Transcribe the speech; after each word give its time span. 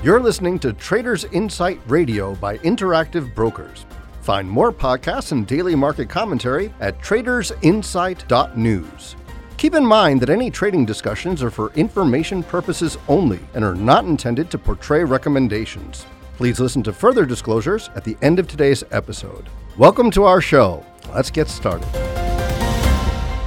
You're 0.00 0.20
listening 0.20 0.60
to 0.60 0.72
Traders 0.72 1.24
Insight 1.24 1.80
Radio 1.88 2.36
by 2.36 2.58
Interactive 2.58 3.34
Brokers. 3.34 3.84
Find 4.20 4.48
more 4.48 4.72
podcasts 4.72 5.32
and 5.32 5.44
daily 5.44 5.74
market 5.74 6.08
commentary 6.08 6.72
at 6.78 7.00
tradersinsight.news. 7.00 9.16
Keep 9.56 9.74
in 9.74 9.84
mind 9.84 10.20
that 10.20 10.30
any 10.30 10.52
trading 10.52 10.86
discussions 10.86 11.42
are 11.42 11.50
for 11.50 11.72
information 11.72 12.44
purposes 12.44 12.96
only 13.08 13.40
and 13.54 13.64
are 13.64 13.74
not 13.74 14.04
intended 14.04 14.52
to 14.52 14.58
portray 14.58 15.02
recommendations. 15.02 16.06
Please 16.36 16.60
listen 16.60 16.84
to 16.84 16.92
further 16.92 17.26
disclosures 17.26 17.90
at 17.96 18.04
the 18.04 18.16
end 18.22 18.38
of 18.38 18.46
today's 18.46 18.84
episode. 18.92 19.48
Welcome 19.76 20.12
to 20.12 20.22
our 20.22 20.40
show. 20.40 20.86
Let's 21.12 21.32
get 21.32 21.48
started. 21.48 21.88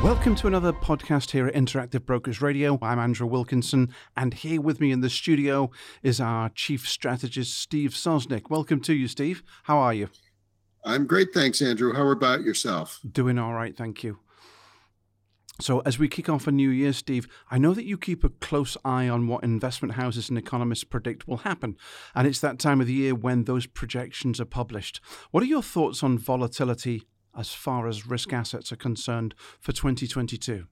Welcome 0.04 0.34
to 0.38 0.48
another 0.48 0.74
podcast 0.74 1.30
here 1.30 1.46
at 1.46 1.54
Interactive 1.54 2.08
Brokers 2.08 2.42
Radio. 2.42 2.80
I'm 2.82 2.98
Andrew 2.98 3.28
Wilkinson, 3.28 3.94
and 4.18 4.34
here 4.34 4.60
with 4.60 4.82
me 4.82 4.92
in 4.92 5.02
the 5.02 5.12
studio 5.12 5.70
is 6.02 6.20
our 6.20 6.50
chief 6.50 6.90
strategist, 6.90 7.56
Steve 7.56 7.92
Sosnick. 7.92 8.50
Welcome 8.50 8.82
to 8.82 8.96
you, 8.96 9.08
Steve. 9.08 9.44
How 9.66 9.78
are 9.78 9.94
you? 9.94 10.10
I'm 10.84 11.06
great, 11.06 11.36
thanks, 11.36 11.62
Andrew. 11.62 11.94
How 11.94 12.10
about 12.10 12.42
yourself? 12.42 13.00
Doing 13.10 13.38
all 13.38 13.54
right, 13.54 13.78
thank 13.78 14.04
you. 14.04 14.18
So, 15.60 15.82
as 15.82 16.00
we 16.00 16.08
kick 16.08 16.30
off 16.30 16.48
a 16.48 16.52
new 16.52 16.72
year, 16.72 16.94
Steve, 16.94 17.28
I 17.52 17.60
know 17.60 17.76
that 17.76 17.86
you 17.86 17.96
keep 17.96 18.24
a 18.24 18.30
close 18.30 18.76
eye 18.84 19.08
on 19.08 19.28
what 19.28 19.44
investment 19.44 19.94
houses 19.94 20.30
and 20.30 20.38
economists 20.38 20.84
predict 20.84 21.28
will 21.28 21.38
happen. 21.38 21.78
And 22.16 22.28
it's 22.28 22.40
that 22.40 22.58
time 22.58 22.82
of 22.82 22.88
the 22.88 22.94
year 22.94 23.14
when 23.14 23.44
those 23.44 23.68
projections 23.68 24.42
are 24.42 24.46
published. 24.46 25.00
What 25.30 25.44
are 25.44 25.48
your 25.48 25.62
thoughts 25.62 26.02
on 26.02 26.18
volatility 26.18 27.04
as 27.38 27.54
far 27.54 27.88
as 27.88 28.08
risk 28.08 28.34
assets 28.34 28.72
are 28.72 28.78
concerned 28.78 29.36
for 29.60 29.72
2022? 29.72 30.68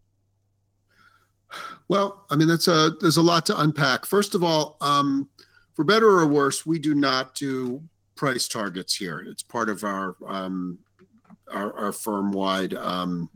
Well, 1.87 2.25
I 2.29 2.35
mean, 2.35 2.47
that's 2.47 2.67
a 2.67 2.91
there's 3.01 3.17
a 3.17 3.21
lot 3.21 3.45
to 3.47 3.59
unpack. 3.59 4.05
First 4.05 4.35
of 4.35 4.43
all, 4.43 4.77
um, 4.81 5.29
for 5.73 5.83
better 5.83 6.07
or 6.07 6.27
worse, 6.27 6.65
we 6.65 6.77
do 6.77 6.93
not 6.93 7.33
do 7.35 7.81
price 8.15 8.47
targets 8.47 8.95
here. 8.95 9.23
It's 9.25 9.43
part 9.43 9.69
of 9.69 9.83
our 9.83 10.15
um, 10.27 10.79
our, 11.51 11.73
our 11.73 11.91
firm 11.91 12.31
wide 12.31 12.73
um, 12.75 13.29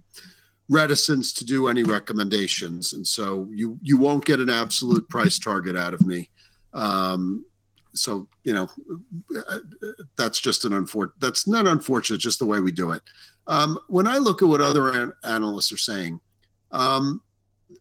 reticence 0.70 1.34
to 1.34 1.46
do 1.46 1.68
any 1.68 1.84
recommendations, 1.84 2.94
and 2.94 3.08
so 3.08 3.48
you 3.52 3.80
you 3.82 3.98
won't 3.98 4.26
get 4.26 4.40
an 4.40 4.50
absolute 4.50 5.10
price 5.10 5.40
target 5.40 5.76
out 5.76 5.94
of 5.94 6.06
me. 6.06 6.30
Um, 6.74 7.46
so 7.94 8.28
you 8.44 8.54
know 8.54 8.70
that's 10.18 10.40
just 10.40 10.66
an 10.66 10.74
unfortunate 10.74 11.20
that's 11.20 11.48
not 11.48 11.68
unfortunate 11.68 12.18
just 12.18 12.40
the 12.40 12.46
way 12.46 12.60
we 12.60 12.72
do 12.72 12.92
it. 12.92 13.02
Um, 13.46 13.78
when 13.88 14.08
i 14.08 14.18
look 14.18 14.42
at 14.42 14.48
what 14.48 14.62
other 14.62 14.92
an- 14.92 15.14
analysts 15.24 15.72
are 15.72 15.78
saying 15.78 16.20
um, 16.72 17.22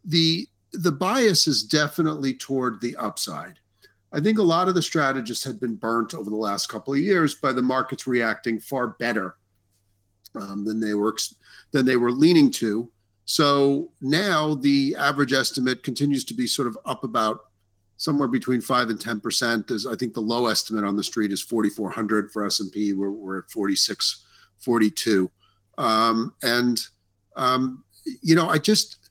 the 0.04 0.46
the 0.72 0.92
bias 0.92 1.46
is 1.46 1.62
definitely 1.62 2.34
toward 2.34 2.80
the 2.80 2.96
upside. 2.96 3.58
I 4.12 4.20
think 4.20 4.38
a 4.38 4.42
lot 4.42 4.68
of 4.68 4.74
the 4.74 4.82
strategists 4.82 5.44
had 5.44 5.58
been 5.58 5.74
burnt 5.74 6.14
over 6.14 6.28
the 6.28 6.36
last 6.36 6.68
couple 6.68 6.92
of 6.92 7.00
years 7.00 7.34
by 7.34 7.52
the 7.52 7.62
markets 7.62 8.06
reacting 8.06 8.60
far 8.60 8.88
better 8.88 9.36
um, 10.34 10.64
than 10.64 10.80
they 10.80 10.94
were 10.94 11.16
than 11.72 11.86
they 11.86 11.96
were 11.96 12.12
leaning 12.12 12.50
to. 12.52 12.90
So 13.24 13.90
now 14.00 14.54
the 14.54 14.94
average 14.98 15.32
estimate 15.32 15.82
continues 15.82 16.24
to 16.26 16.34
be 16.34 16.46
sort 16.46 16.68
of 16.68 16.76
up 16.84 17.04
about 17.04 17.46
somewhere 18.02 18.26
between 18.26 18.60
five 18.60 18.90
and 18.90 19.00
ten 19.00 19.20
percent. 19.20 19.70
Is 19.70 19.86
I 19.86 19.94
think 19.94 20.12
the 20.12 20.20
low 20.20 20.48
estimate 20.48 20.84
on 20.84 20.96
the 20.96 21.04
street 21.04 21.30
is 21.30 21.40
4,400 21.40 22.32
for 22.32 22.44
S 22.44 22.58
and 22.58 22.72
P. 22.72 22.94
We're, 22.94 23.12
we're 23.12 23.38
at 23.38 23.50
46, 23.50 24.24
42, 24.58 25.30
um, 25.78 26.34
and 26.42 26.80
um, 27.36 27.84
you 28.20 28.34
know 28.34 28.48
I 28.48 28.58
just 28.58 29.10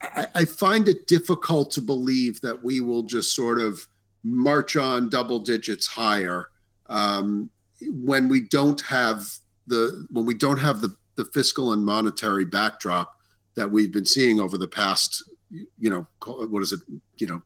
I, 0.00 0.26
I 0.34 0.44
find 0.46 0.88
it 0.88 1.06
difficult 1.06 1.70
to 1.72 1.82
believe 1.82 2.40
that 2.40 2.64
we 2.64 2.80
will 2.80 3.02
just 3.02 3.36
sort 3.36 3.60
of 3.60 3.86
march 4.24 4.76
on 4.76 5.10
double 5.10 5.38
digits 5.38 5.86
higher 5.86 6.48
um, 6.88 7.50
when 7.82 8.28
we 8.30 8.40
don't 8.40 8.80
have 8.80 9.26
the 9.66 10.06
when 10.10 10.24
we 10.24 10.32
don't 10.32 10.58
have 10.58 10.80
the 10.80 10.96
the 11.16 11.26
fiscal 11.26 11.74
and 11.74 11.84
monetary 11.84 12.46
backdrop 12.46 13.16
that 13.54 13.70
we've 13.70 13.92
been 13.92 14.06
seeing 14.06 14.40
over 14.40 14.56
the 14.56 14.66
past 14.66 15.22
you 15.50 15.90
know 15.90 16.06
what 16.24 16.62
is 16.62 16.72
it 16.72 16.80
you 17.18 17.26
know 17.26 17.42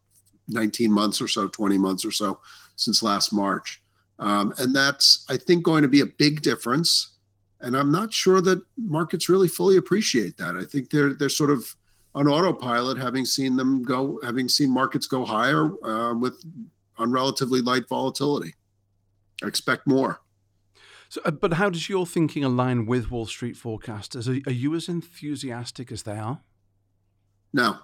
19 0.48 0.92
months 0.92 1.20
or 1.20 1.28
so, 1.28 1.48
20 1.48 1.78
months 1.78 2.04
or 2.04 2.10
so 2.10 2.38
since 2.76 3.02
last 3.02 3.32
March. 3.32 3.82
Um, 4.18 4.54
and 4.58 4.74
that's, 4.74 5.24
I 5.28 5.36
think, 5.36 5.64
going 5.64 5.82
to 5.82 5.88
be 5.88 6.00
a 6.00 6.06
big 6.06 6.42
difference. 6.42 7.10
And 7.60 7.76
I'm 7.76 7.90
not 7.90 8.12
sure 8.12 8.40
that 8.42 8.62
markets 8.76 9.28
really 9.28 9.48
fully 9.48 9.76
appreciate 9.76 10.36
that. 10.36 10.56
I 10.56 10.64
think 10.64 10.90
they're 10.90 11.14
they're 11.14 11.28
sort 11.28 11.50
of 11.50 11.74
on 12.14 12.28
autopilot, 12.28 12.98
having 12.98 13.24
seen 13.24 13.56
them 13.56 13.82
go, 13.82 14.20
having 14.22 14.48
seen 14.48 14.70
markets 14.70 15.06
go 15.06 15.24
higher 15.24 15.70
uh, 15.84 16.14
with 16.14 16.44
on 16.98 17.10
relatively 17.10 17.60
light 17.60 17.88
volatility. 17.88 18.54
I 19.42 19.46
expect 19.46 19.86
more. 19.86 20.20
So, 21.08 21.20
uh, 21.24 21.32
but 21.32 21.54
how 21.54 21.70
does 21.70 21.88
your 21.88 22.06
thinking 22.06 22.44
align 22.44 22.86
with 22.86 23.10
Wall 23.10 23.26
Street 23.26 23.56
forecasters? 23.56 24.28
Are, 24.28 24.48
are 24.48 24.52
you 24.52 24.74
as 24.74 24.88
enthusiastic 24.88 25.90
as 25.90 26.02
they 26.02 26.18
are? 26.18 26.40
No, 27.52 27.78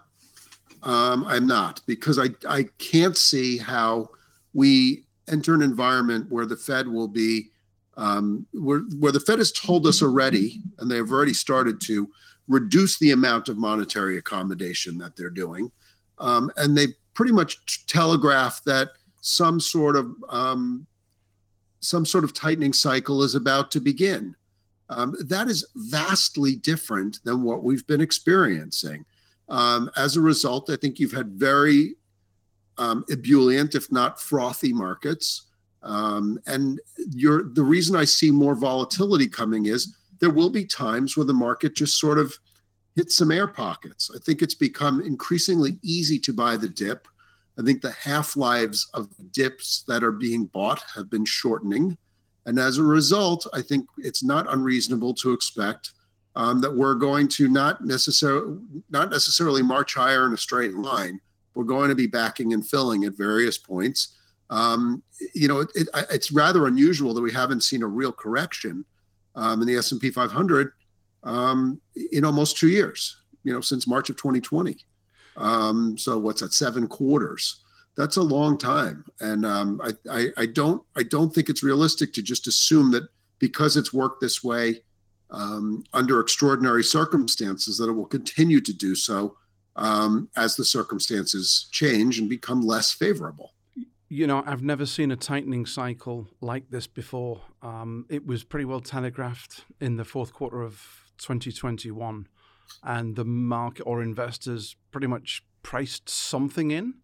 um, 0.83 1.25
I'm 1.27 1.47
not 1.47 1.81
because 1.87 2.19
I, 2.19 2.31
I 2.49 2.65
can't 2.79 3.17
see 3.17 3.59
how 3.59 4.11
we 4.55 5.05
enter 5.29 5.55
an 5.55 5.63
environment 5.63 6.31
where 6.31 6.47
the 6.47 6.57
Fed 6.57 6.89
will 6.89 7.09
be 7.09 7.51
um, 7.97 8.47
where, 8.53 8.81
where 8.99 9.13
the 9.13 9.21
Fed 9.21 9.39
has 9.39 9.53
told 9.53 9.87
us 9.87 10.03
already, 10.03 10.63
and 10.79 10.91
they've 10.91 11.11
already 11.11 11.35
started 11.35 11.81
to 11.83 12.09
reduce 12.49 12.99
the 12.99 13.11
amount 13.11 13.49
of 13.49 13.59
monetary 13.59 14.17
accommodation 14.17 14.97
that 14.99 15.17
they're 15.17 15.29
doing. 15.29 15.71
Um, 16.19 16.51
and 16.57 16.77
they 16.77 16.89
pretty 17.15 17.33
much 17.33 17.87
telegraphed 17.87 18.65
that 18.65 18.89
some 19.21 19.61
sort 19.61 19.97
of 19.97 20.15
um, 20.31 20.87
some 21.81 22.05
sort 22.05 22.25
of 22.25 22.35
tightening 22.35 22.73
cycle 22.73 23.23
is 23.23 23.35
about 23.35 23.71
to 23.73 23.81
begin. 23.81 24.35
Um, 24.89 25.15
that 25.21 25.49
is 25.49 25.67
vastly 25.77 26.57
different 26.57 27.21
than 27.25 27.43
what 27.43 27.63
we've 27.63 27.87
been 27.87 28.01
experiencing. 28.01 29.05
Um, 29.51 29.91
as 29.97 30.17
a 30.17 30.21
result, 30.21 30.71
I 30.71 30.77
think 30.77 30.99
you've 30.99 31.13
had 31.13 31.33
very 31.33 31.97
um, 32.79 33.05
ebullient, 33.11 33.75
if 33.75 33.91
not 33.93 34.21
frothy, 34.21 34.73
markets. 34.73 35.49
Um, 35.83 36.39
and 36.47 36.81
the 36.97 37.63
reason 37.63 37.97
I 37.97 38.05
see 38.05 38.31
more 38.31 38.55
volatility 38.55 39.29
coming 39.29 39.67
is 39.67 39.97
there 40.21 40.31
will 40.31 40.51
be 40.51 40.65
times 40.65 41.17
where 41.17 41.27
the 41.27 41.35
market 41.35 41.75
just 41.75 41.99
sort 41.99 42.19
of 42.19 42.39
hits 42.95 43.17
some 43.17 43.31
air 43.31 43.47
pockets. 43.47 44.11
I 44.15 44.19
think 44.19 44.43
it's 44.43 44.55
become 44.55 45.01
increasingly 45.01 45.79
easy 45.83 46.19
to 46.21 46.33
buy 46.33 46.57
the 46.57 46.69
dip. 46.69 47.09
I 47.59 47.63
think 47.63 47.83
the 47.83 47.93
half 47.93 48.37
lives 48.37 48.89
of 48.95 49.09
dips 49.33 49.85
that 49.89 50.05
are 50.05 50.13
being 50.13 50.47
bought 50.47 50.83
have 50.95 51.11
been 51.11 51.25
shortening. 51.25 51.97
And 52.47 52.59
as 52.59 52.79
a 52.79 52.83
result, 52.83 53.47
I 53.53 53.63
think 53.63 53.87
it's 53.99 54.23
not 54.23 54.53
unreasonable 54.53 55.15
to 55.15 55.33
expect 55.33 55.93
um, 56.37 56.61
that 56.61 56.75
we're 56.75 56.95
going 56.95 57.29
to 57.29 57.49
not 57.49 57.85
necessarily 57.85 58.59
not 58.91 59.11
necessarily 59.11 59.63
march 59.63 59.95
higher 59.95 60.27
in 60.27 60.33
a 60.33 60.39
straight 60.39 60.75
line. 60.75 61.21
We're 61.55 61.65
going 61.65 61.89
to 61.89 61.95
be 61.95 62.07
backing 62.07 62.53
and 62.53 62.67
filling 62.67 63.05
at 63.05 63.17
various 63.17 63.59
points. 63.59 64.17
Um, 64.49 65.03
you 65.35 65.49
know, 65.49 65.61
it, 65.61 65.69
it, 65.75 65.89
it's 66.11 66.33
rather 66.33 66.67
unusual 66.67 67.15
that 67.15 67.23
we 67.23 67.33
haven't 67.33 67.63
seen 67.63 67.83
a 67.83 67.87
real 67.87 68.13
correction 68.13 68.85
um, 69.35 69.61
in 69.61 69.69
the 69.69 69.77
S 69.77 69.93
and 69.93 70.01
P 70.01 70.11
500 70.11 70.73
um, 71.25 71.81
in 72.13 72.25
almost 72.25 72.57
two 72.57 72.69
years. 72.69 73.17
You 73.43 73.55
know, 73.55 73.61
since 73.63 73.87
March 73.87 74.11
of 74.11 74.17
2020. 74.17 74.77
Um, 75.37 75.97
so 75.97 76.19
what's 76.19 76.43
that? 76.43 76.53
Seven 76.53 76.87
quarters. 76.87 77.63
That's 77.97 78.19
a 78.19 78.23
long 78.23 78.57
time, 78.57 79.05
and 79.21 79.45
um, 79.45 79.81
I, 79.83 79.93
I, 80.11 80.29
I 80.37 80.47
don't 80.47 80.83
I 80.97 81.03
don't 81.03 81.35
think 81.35 81.49
it's 81.49 81.63
realistic 81.63 82.13
to 82.15 82.23
just 82.23 82.47
assume 82.47 82.91
that 82.93 83.09
because 83.39 83.77
it's 83.77 83.93
worked 83.93 84.21
this 84.21 84.45
way 84.45 84.83
um, 85.31 85.85
under 85.93 86.21
extraordinary 86.21 86.85
circumstances 86.85 87.79
that 87.79 87.89
it 87.89 87.93
will 87.93 88.07
continue 88.07 88.61
to 88.61 88.73
do 88.73 88.95
so 88.95 89.37
um, 89.77 90.29
as 90.37 90.57
the 90.57 90.65
circumstances 90.65 91.69
change 91.71 92.19
and 92.19 92.29
become 92.29 92.63
less 92.63 92.93
favorable. 92.93 93.53
You 94.09 94.27
know, 94.27 94.43
I've 94.45 94.63
never 94.63 94.87
seen 94.87 95.13
a 95.13 95.17
tightening 95.17 95.67
cycle 95.67 96.27
like 96.41 96.71
this 96.71 96.89
before. 96.89 97.43
Um, 97.63 98.07
it 98.09 98.27
was 98.27 98.43
pretty 98.43 98.65
well 98.65 98.81
telegraphed 98.81 99.65
in 99.81 99.97
the 99.97 100.05
fourth 100.05 100.33
quarter 100.33 100.63
of 100.63 100.85
2021, 101.19 102.27
and 102.83 103.15
the 103.15 103.25
market 103.25 103.85
or 103.85 104.03
investors 104.03 104.75
pretty 104.91 105.07
much 105.07 105.45
priced 105.63 106.09
something 106.09 106.73
in 106.73 106.95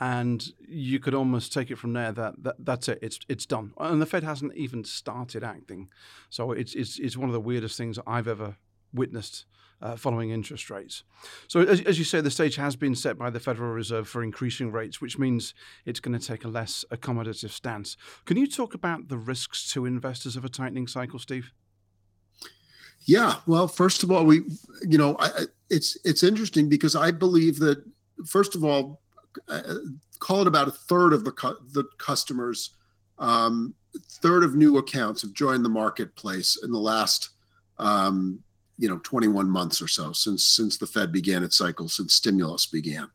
and 0.00 0.48
you 0.66 0.98
could 0.98 1.14
almost 1.14 1.52
take 1.52 1.70
it 1.70 1.78
from 1.78 1.92
there 1.92 2.12
that, 2.12 2.34
that 2.42 2.56
that's 2.58 2.88
it 2.88 2.98
it's 3.00 3.18
it's 3.28 3.46
done 3.46 3.72
and 3.78 4.02
the 4.02 4.06
fed 4.06 4.24
hasn't 4.24 4.54
even 4.56 4.82
started 4.84 5.44
acting 5.44 5.88
so 6.30 6.52
it's 6.52 6.74
it's, 6.74 6.98
it's 6.98 7.16
one 7.16 7.28
of 7.28 7.32
the 7.32 7.40
weirdest 7.40 7.76
things 7.76 7.98
i've 8.06 8.28
ever 8.28 8.56
witnessed 8.92 9.44
uh, 9.82 9.96
following 9.96 10.30
interest 10.30 10.70
rates. 10.70 11.04
So, 11.46 11.60
as, 11.60 11.80
as, 11.82 11.98
you 11.98 12.04
say, 12.04 12.20
the 12.20 12.30
stage 12.30 12.56
has 12.56 12.74
been 12.74 12.94
set 12.94 13.18
by 13.18 13.28
the 13.28 13.38
Federal 13.38 13.70
Reserve 13.72 14.08
for 14.08 14.22
increasing 14.22 14.72
rates, 14.72 15.00
which 15.00 15.18
means 15.18 15.52
it's 15.84 16.00
going 16.00 16.18
to 16.18 16.26
take 16.26 16.44
a 16.44 16.48
less 16.48 16.84
accommodative 16.90 17.50
stance. 17.50 17.96
Can 18.24 18.36
you 18.36 18.46
talk 18.46 18.72
about 18.72 19.08
the 19.08 19.18
risks 19.18 19.70
to 19.72 19.84
investors 19.84 20.36
of 20.36 20.44
a 20.44 20.48
tightening 20.48 20.86
cycle, 20.86 21.18
Steve? 21.18 21.52
Yeah. 23.04 23.36
Well, 23.46 23.68
first 23.68 24.02
of 24.02 24.10
all, 24.10 24.24
we, 24.24 24.42
you 24.88 24.96
know, 24.96 25.16
I, 25.18 25.46
it's 25.68 25.98
it's 26.04 26.22
interesting 26.22 26.68
because 26.68 26.96
I 26.96 27.10
believe 27.10 27.58
that 27.58 27.84
first 28.26 28.54
of 28.54 28.64
all, 28.64 29.02
uh, 29.48 29.62
call 30.18 30.40
it 30.40 30.46
about 30.46 30.68
a 30.68 30.72
third 30.72 31.12
of 31.12 31.24
the 31.24 31.32
cu- 31.32 31.58
the 31.72 31.84
customers, 31.98 32.70
um, 33.18 33.74
third 34.22 34.44
of 34.44 34.54
new 34.54 34.78
accounts 34.78 35.22
have 35.22 35.32
joined 35.32 35.64
the 35.64 35.68
marketplace 35.68 36.58
in 36.62 36.72
the 36.72 36.78
last, 36.78 37.30
um, 37.78 38.40
you 38.78 38.88
know, 38.88 38.98
21 39.02 39.48
months 39.48 39.80
or 39.80 39.88
so 39.88 40.12
since 40.12 40.44
since 40.44 40.76
the 40.76 40.86
Fed 40.86 41.12
began 41.12 41.42
its 41.42 41.56
cycle, 41.56 41.88
since 41.88 42.14
stimulus 42.14 42.66
began. 42.66 43.08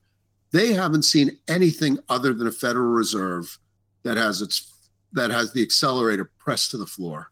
They 0.52 0.74
haven't 0.74 1.04
seen 1.04 1.38
anything 1.48 2.00
other 2.10 2.34
than 2.34 2.48
a 2.48 2.52
Federal 2.52 2.90
Reserve 2.90 3.58
that 4.04 4.18
has 4.18 4.42
its 4.42 4.74
that 5.14 5.32
has 5.32 5.52
the 5.52 5.62
accelerator 5.62 6.32
pressed 6.38 6.72
to 6.72 6.78
the 6.78 6.86
floor. 6.86 7.32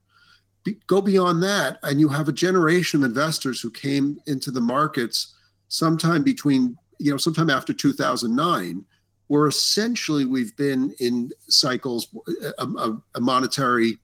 Be, 0.64 0.78
go 0.88 1.02
beyond 1.02 1.44
that, 1.44 1.80
and 1.84 2.00
you 2.00 2.10
have 2.10 2.28
a 2.28 2.34
generation 2.34 3.04
of 3.04 3.10
investors 3.10 3.62
who 3.62 3.70
came 3.72 4.20
into 4.26 4.52
the 4.52 4.62
markets 4.62 5.36
sometime 5.68 6.24
between 6.24 6.78
you 7.00 7.12
know 7.12 7.18
sometime 7.18 7.50
after 7.50 7.74
2009 7.74 8.86
where 9.28 9.48
essentially 9.48 10.26
we've 10.26 10.56
been 10.56 10.94
in 11.00 11.32
cycles 11.50 12.08
a, 12.58 12.64
a, 12.64 12.98
a, 13.16 13.22
monetary 13.22 13.98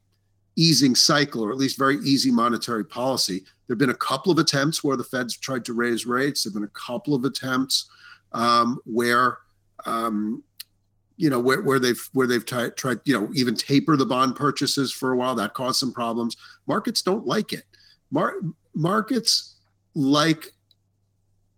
easing 0.56 0.95
cycle 0.95 1.44
or 1.44 1.51
at 1.51 1.57
least 1.57 1.78
very 1.78 1.98
easy 2.00 2.30
monetary 2.30 2.86
policy. 2.86 3.40
There 3.40 3.74
have 3.74 3.80
been 3.80 3.90
a 3.90 3.95
couple 3.95 4.31
of 4.31 4.38
attempts 4.38 4.84
where 4.84 4.98
the 4.98 5.04
feds 5.04 5.38
tried 5.38 5.66
to 5.66 5.74
raise 5.74 6.06
rates. 6.06 6.44
There 6.44 6.51
have 6.51 6.56
been 6.56 6.63
a 6.63 6.80
couple 6.80 7.16
of 7.16 7.24
attempts 7.24 7.90
um, 8.34 8.80
where 8.86 9.38
um, 9.86 10.44
you 11.18 11.30
know 11.30 11.40
where, 11.40 11.62
where 11.62 11.80
they've 11.80 12.10
where 12.13 12.28
they've 12.28 12.45
t- 12.45 12.69
tried 12.72 13.00
you 13.06 13.19
know 13.19 13.30
even 13.34 13.56
taper 13.56 13.95
the 13.95 14.06
bond 14.06 14.36
purchases 14.36 14.92
for 14.92 15.12
a 15.12 15.18
while. 15.18 15.36
That 15.36 15.54
caused 15.54 15.80
some 15.80 15.94
problems. 15.94 16.36
Markets 16.68 17.01
don't 17.01 17.25
like 17.25 17.54
it. 17.54 17.63
Mar- 18.12 18.36
markets 18.75 19.56
like 19.95 20.54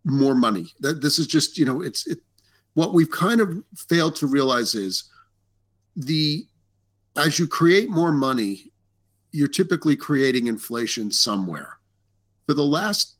more 0.06 0.36
money. 0.36 0.74
That 0.80 1.02
this 1.02 1.20
is 1.20 1.28
just 1.28 1.58
you 1.58 1.66
know 1.66 1.82
it's 1.82 2.08
it, 2.08 2.20
what 2.76 2.94
we've 2.94 3.12
kind 3.12 3.42
of 3.42 3.64
failed 3.90 4.16
to 4.18 4.28
realize 4.28 4.76
is 4.76 5.10
the 5.96 6.46
as 7.18 7.40
you 7.40 7.48
create 7.48 7.90
more 7.90 8.12
money, 8.12 8.72
you're 9.32 9.48
typically 9.48 9.96
creating 9.96 10.48
inflation 10.48 11.12
somewhere. 11.12 11.78
For 12.46 12.54
the 12.54 12.64
last 12.64 13.16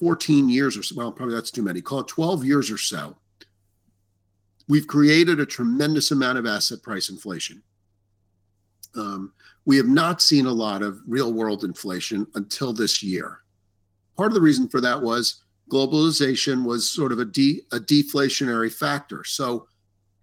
14 0.00 0.48
years 0.48 0.76
or 0.76 0.82
so, 0.82 0.96
well, 0.96 1.12
probably 1.12 1.34
that's 1.34 1.50
too 1.50 1.62
many. 1.62 1.80
Call 1.80 2.00
it 2.00 2.08
12 2.08 2.44
years 2.44 2.70
or 2.70 2.78
so. 2.78 3.16
We've 4.68 4.86
created 4.86 5.40
a 5.40 5.46
tremendous 5.46 6.10
amount 6.10 6.38
of 6.38 6.46
asset 6.46 6.82
price 6.82 7.08
inflation. 7.08 7.62
Um, 8.94 9.32
we 9.64 9.76
have 9.76 9.86
not 9.86 10.22
seen 10.22 10.46
a 10.46 10.52
lot 10.52 10.82
of 10.82 11.00
real 11.06 11.32
world 11.32 11.64
inflation 11.64 12.26
until 12.34 12.72
this 12.72 13.02
year. 13.02 13.40
Part 14.16 14.28
of 14.28 14.34
the 14.34 14.40
reason 14.40 14.68
for 14.68 14.80
that 14.80 15.00
was 15.00 15.42
globalization 15.68 16.64
was 16.64 16.90
sort 16.90 17.12
of 17.12 17.18
a, 17.18 17.24
de- 17.24 17.62
a 17.72 17.78
deflationary 17.78 18.72
factor. 18.72 19.24
So 19.24 19.68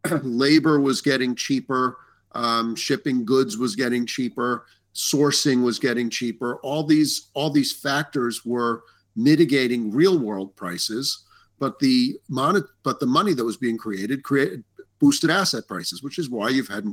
labor 0.24 0.80
was 0.80 1.01
getting 1.01 1.36
cheaper, 1.36 1.97
um, 2.33 2.75
shipping 2.75 3.25
goods 3.25 3.57
was 3.57 3.75
getting 3.75 4.06
cheaper, 4.06 4.65
sourcing 4.94 5.63
was 5.63 5.80
getting 5.80 6.09
cheaper. 6.09 6.57
All 6.57 6.83
these 6.83 7.30
all 7.33 7.50
these 7.50 7.71
factors 7.71 8.45
were 8.45 8.83
mitigating 9.15 9.92
real 9.92 10.19
world 10.19 10.56
prices, 10.56 11.25
but 11.59 11.80
the 11.80 12.18
mon- 12.30 12.68
but 12.83 13.00
the 13.00 13.06
money 13.06 13.33
that 13.33 13.45
was 13.45 13.57
being 13.57 13.77
created 13.77 14.24
created 14.24 14.63
boosted 15.00 15.30
asset 15.30 15.68
prices, 15.68 16.03
which 16.03 16.19
is 16.19 16.30
why 16.30 16.50
you've 16.50 16.68
had 16.68 16.86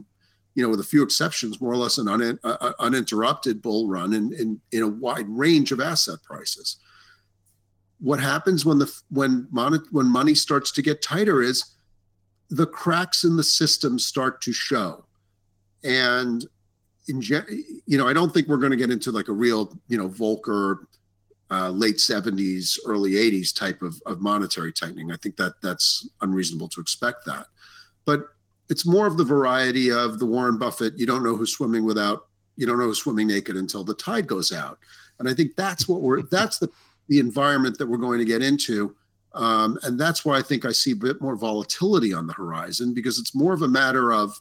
you 0.54 0.62
know, 0.62 0.68
with 0.68 0.80
a 0.80 0.84
few 0.84 1.02
exceptions, 1.02 1.62
more 1.62 1.72
or 1.72 1.76
less 1.76 1.96
an 1.96 2.08
un- 2.08 2.38
uh, 2.44 2.72
uninterrupted 2.78 3.62
bull 3.62 3.88
run 3.88 4.12
in, 4.12 4.34
in, 4.34 4.60
in 4.70 4.82
a 4.82 4.86
wide 4.86 5.26
range 5.26 5.72
of 5.72 5.80
asset 5.80 6.22
prices 6.24 6.76
what 8.02 8.20
happens 8.20 8.64
when 8.64 8.78
the 8.78 8.92
when 9.10 9.46
mon- 9.50 9.86
when 9.90 10.06
money 10.06 10.34
starts 10.34 10.72
to 10.72 10.82
get 10.82 11.02
tighter 11.02 11.40
is 11.40 11.64
the 12.50 12.66
cracks 12.66 13.24
in 13.24 13.36
the 13.36 13.44
system 13.44 13.98
start 13.98 14.42
to 14.42 14.52
show. 14.52 15.06
And 15.84 16.44
in 17.08 17.20
you 17.86 17.98
know 17.98 18.06
i 18.06 18.12
don't 18.12 18.32
think 18.32 18.46
we're 18.46 18.56
going 18.56 18.70
to 18.70 18.76
get 18.76 18.90
into 18.90 19.10
like 19.10 19.28
a 19.28 19.32
real 19.32 19.76
you 19.88 19.98
know 19.98 20.08
volcker 20.08 20.86
uh, 21.50 21.68
late 21.68 21.96
70s 21.96 22.78
early 22.86 23.12
80s 23.12 23.54
type 23.54 23.82
of, 23.82 24.00
of 24.06 24.22
monetary 24.22 24.72
tightening. 24.72 25.12
I 25.12 25.16
think 25.16 25.36
that 25.36 25.52
that's 25.62 26.08
unreasonable 26.22 26.68
to 26.70 26.80
expect 26.80 27.26
that. 27.26 27.44
But 28.06 28.24
it's 28.70 28.86
more 28.86 29.06
of 29.06 29.18
the 29.18 29.24
variety 29.24 29.92
of 29.92 30.18
the 30.18 30.24
warren 30.24 30.56
buffett 30.56 30.98
you 30.98 31.04
don't 31.04 31.22
know 31.22 31.36
who's 31.36 31.52
swimming 31.52 31.84
without 31.84 32.28
you 32.56 32.66
don't 32.66 32.78
know 32.78 32.84
who's 32.84 33.02
swimming 33.02 33.26
naked 33.26 33.56
until 33.56 33.84
the 33.84 33.94
tide 33.94 34.26
goes 34.26 34.52
out. 34.52 34.78
And 35.18 35.28
i 35.28 35.34
think 35.34 35.56
that's 35.56 35.86
what 35.88 36.00
we're 36.00 36.22
that's 36.22 36.58
the 36.58 36.70
the 37.08 37.18
environment 37.18 37.78
that 37.78 37.86
we're 37.86 37.96
going 37.96 38.18
to 38.18 38.24
get 38.24 38.42
into. 38.42 38.94
Um, 39.34 39.78
and 39.82 39.98
that's 39.98 40.24
why 40.24 40.36
I 40.36 40.42
think 40.42 40.64
I 40.64 40.72
see 40.72 40.92
a 40.92 40.96
bit 40.96 41.20
more 41.20 41.36
volatility 41.36 42.12
on 42.12 42.26
the 42.26 42.34
horizon 42.34 42.92
because 42.94 43.18
it's 43.18 43.34
more 43.34 43.54
of 43.54 43.62
a 43.62 43.68
matter 43.68 44.12
of, 44.12 44.38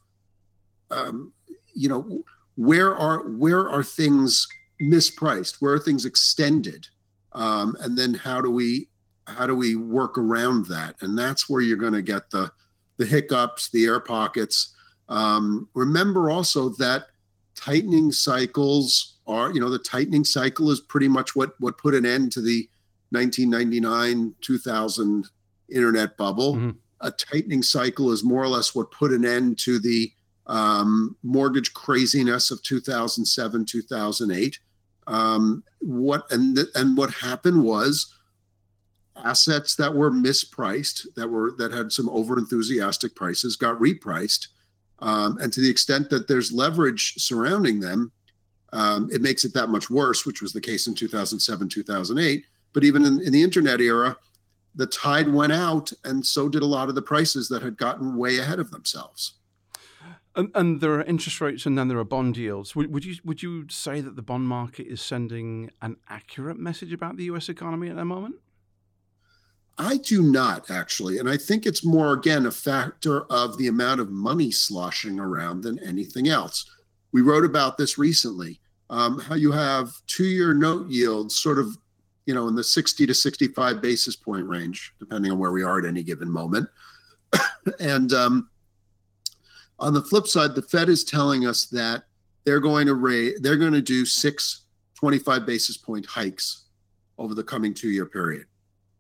um, 0.90 1.32
you 1.74 1.88
know, 1.88 2.24
where 2.56 2.96
are 2.96 3.20
where 3.30 3.70
are 3.70 3.84
things 3.84 4.48
mispriced? 4.82 5.56
Where 5.60 5.74
are 5.74 5.80
things 5.80 6.06
extended? 6.06 6.88
Um, 7.34 7.78
and 7.80 7.98
then 7.98 8.14
how 8.14 8.42
do 8.42 8.52
we 8.52 8.90
how 9.28 9.48
do 9.48 9.56
we 9.56 9.76
work 9.76 10.18
around 10.18 10.66
that? 10.68 10.96
And 11.02 11.18
that's 11.18 11.50
where 11.50 11.62
you're 11.62 11.78
going 11.78 11.94
to 11.94 12.02
get 12.02 12.30
the 12.30 12.52
the 12.98 13.06
hiccups, 13.06 13.70
the 13.70 13.86
air 13.86 14.00
pockets. 14.00 14.76
Um, 15.10 15.70
remember 15.74 16.30
also 16.30 16.70
that 16.78 17.08
tightening 17.56 18.12
cycles 18.12 19.18
are, 19.28 19.52
you 19.52 19.60
know, 19.60 19.70
the 19.70 19.80
tightening 19.80 20.24
cycle 20.24 20.72
is 20.72 20.80
pretty 20.80 21.08
much 21.08 21.36
what 21.36 21.54
what 21.60 21.78
put 21.78 21.94
an 21.94 22.06
end 22.06 22.32
to 22.34 22.42
the 22.42 22.68
1999 23.12 24.36
2000 24.42 25.28
internet 25.70 26.18
bubble. 26.18 26.56
Mm-hmm. 26.56 26.70
A 27.02 27.12
tightening 27.12 27.64
cycle 27.64 28.12
is 28.12 28.24
more 28.24 28.44
or 28.44 28.48
less 28.48 28.76
what 28.76 28.92
put 28.92 29.12
an 29.12 29.26
end 29.26 29.58
to 29.60 29.80
the 29.80 30.12
um, 30.48 31.16
mortgage 31.24 31.74
craziness 31.74 32.52
of 32.52 32.62
2007 32.64 33.66
2008. 33.66 34.60
Um, 35.08 35.64
what 35.80 36.32
and 36.32 36.56
th- 36.56 36.68
and 36.76 36.98
what 36.98 37.12
happened 37.12 37.64
was 37.64 38.14
assets 39.24 39.76
that 39.76 39.94
were 39.94 40.12
mispriced 40.12 41.06
that 41.16 41.28
were 41.28 41.52
that 41.58 41.72
had 41.72 41.92
some 41.92 42.08
overenthusiastic 42.08 43.16
prices 43.16 43.56
got 43.56 43.80
repriced 43.80 44.48
um, 45.02 45.38
and 45.40 45.52
to 45.54 45.62
the 45.62 45.70
extent 45.70 46.10
that 46.10 46.28
there's 46.28 46.52
leverage 46.52 47.16
surrounding 47.18 47.80
them, 47.80 48.12
um, 48.74 49.10
it 49.12 49.22
makes 49.22 49.44
it 49.44 49.54
that 49.54 49.70
much 49.70 49.90
worse, 49.90 50.26
which 50.26 50.42
was 50.42 50.54
the 50.54 50.62
case 50.62 50.88
in 50.88 50.96
2007, 50.96 51.68
2008. 51.68 52.46
But 52.74 52.84
even 52.84 53.06
in, 53.06 53.22
in 53.22 53.34
the 53.34 53.44
internet 53.44 53.82
era, 53.82 54.16
the 54.76 54.88
tide 54.88 55.28
went 55.28 55.52
out, 55.52 55.92
and 56.06 56.26
so 56.26 56.48
did 56.48 56.62
a 56.62 56.68
lot 56.68 56.88
of 56.88 56.96
the 56.96 57.02
prices 57.02 57.50
that 57.50 57.62
had 57.62 57.78
gotten 57.78 58.16
way 58.16 58.38
ahead 58.38 58.60
of 58.60 58.72
themselves. 58.72 59.34
And, 60.34 60.50
and, 60.56 60.80
there 60.80 60.94
are 60.94 61.04
interest 61.04 61.42
rates, 61.42 61.66
and 61.66 61.78
then 61.78 61.90
there 61.90 61.98
are 61.98 62.06
bond 62.06 62.38
yields. 62.38 62.74
Would, 62.74 62.94
would, 62.94 63.04
you 63.04 63.16
would 63.26 63.44
you 63.44 63.68
say 63.70 64.00
that 64.00 64.16
the 64.16 64.22
bond 64.22 64.48
market 64.48 64.88
is 64.88 65.02
sending 65.02 65.72
an 65.82 65.98
accurate 66.08 66.58
message 66.58 66.94
about 66.94 67.18
the 67.18 67.26
U.S. 67.26 67.50
economy 67.50 67.90
at 67.90 67.98
the 67.98 68.06
moment? 68.06 68.36
I 69.82 69.98
do 69.98 70.22
not 70.22 70.70
actually. 70.70 71.18
And 71.18 71.28
I 71.28 71.38
think 71.38 71.66
it's 71.66 71.84
more, 71.84 72.14
again, 72.14 72.46
a 72.46 72.52
factor 72.52 73.22
of 73.32 73.58
the 73.58 73.68
amount 73.68 74.00
of 74.00 74.12
money 74.12 74.52
sloshing 74.52 75.20
around 75.20 75.62
than 75.62 75.80
anything 75.80 76.28
else. 76.28 76.70
We 77.12 77.22
wrote 77.22 77.44
about 77.44 77.78
this 77.80 77.98
recently 77.98 78.60
um, 78.92 79.20
how 79.20 79.34
you 79.34 79.52
have 79.52 79.92
two 80.06 80.26
year 80.26 80.54
note 80.54 80.88
yields 80.88 81.36
sort 81.36 81.58
of, 81.58 81.76
you 82.28 82.36
know, 82.36 82.48
in 82.48 82.54
the 82.56 82.64
60 82.64 83.08
to 83.08 83.14
65 83.14 83.82
basis 83.82 84.16
point 84.16 84.46
range, 84.46 84.94
depending 85.00 85.32
on 85.32 85.40
where 85.40 85.52
we 85.52 85.64
are 85.64 85.80
at 85.80 85.86
any 85.86 86.04
given 86.04 86.30
moment. 86.30 86.70
and 87.80 88.14
um, 88.14 88.52
on 89.80 89.96
the 89.96 90.04
flip 90.04 90.28
side, 90.28 90.54
the 90.54 90.62
Fed 90.62 90.90
is 90.90 91.04
telling 91.04 91.48
us 91.48 91.66
that 91.68 92.04
they're 92.44 92.60
going 92.60 92.86
to 92.86 92.94
raise, 92.94 93.40
they're 93.42 93.58
going 93.58 93.74
to 93.74 93.82
do 93.82 94.06
six 94.06 94.66
25 94.94 95.44
basis 95.44 95.76
point 95.76 96.06
hikes 96.06 96.66
over 97.18 97.34
the 97.34 97.44
coming 97.44 97.74
two 97.74 97.90
year 97.90 98.06
period. 98.06 98.46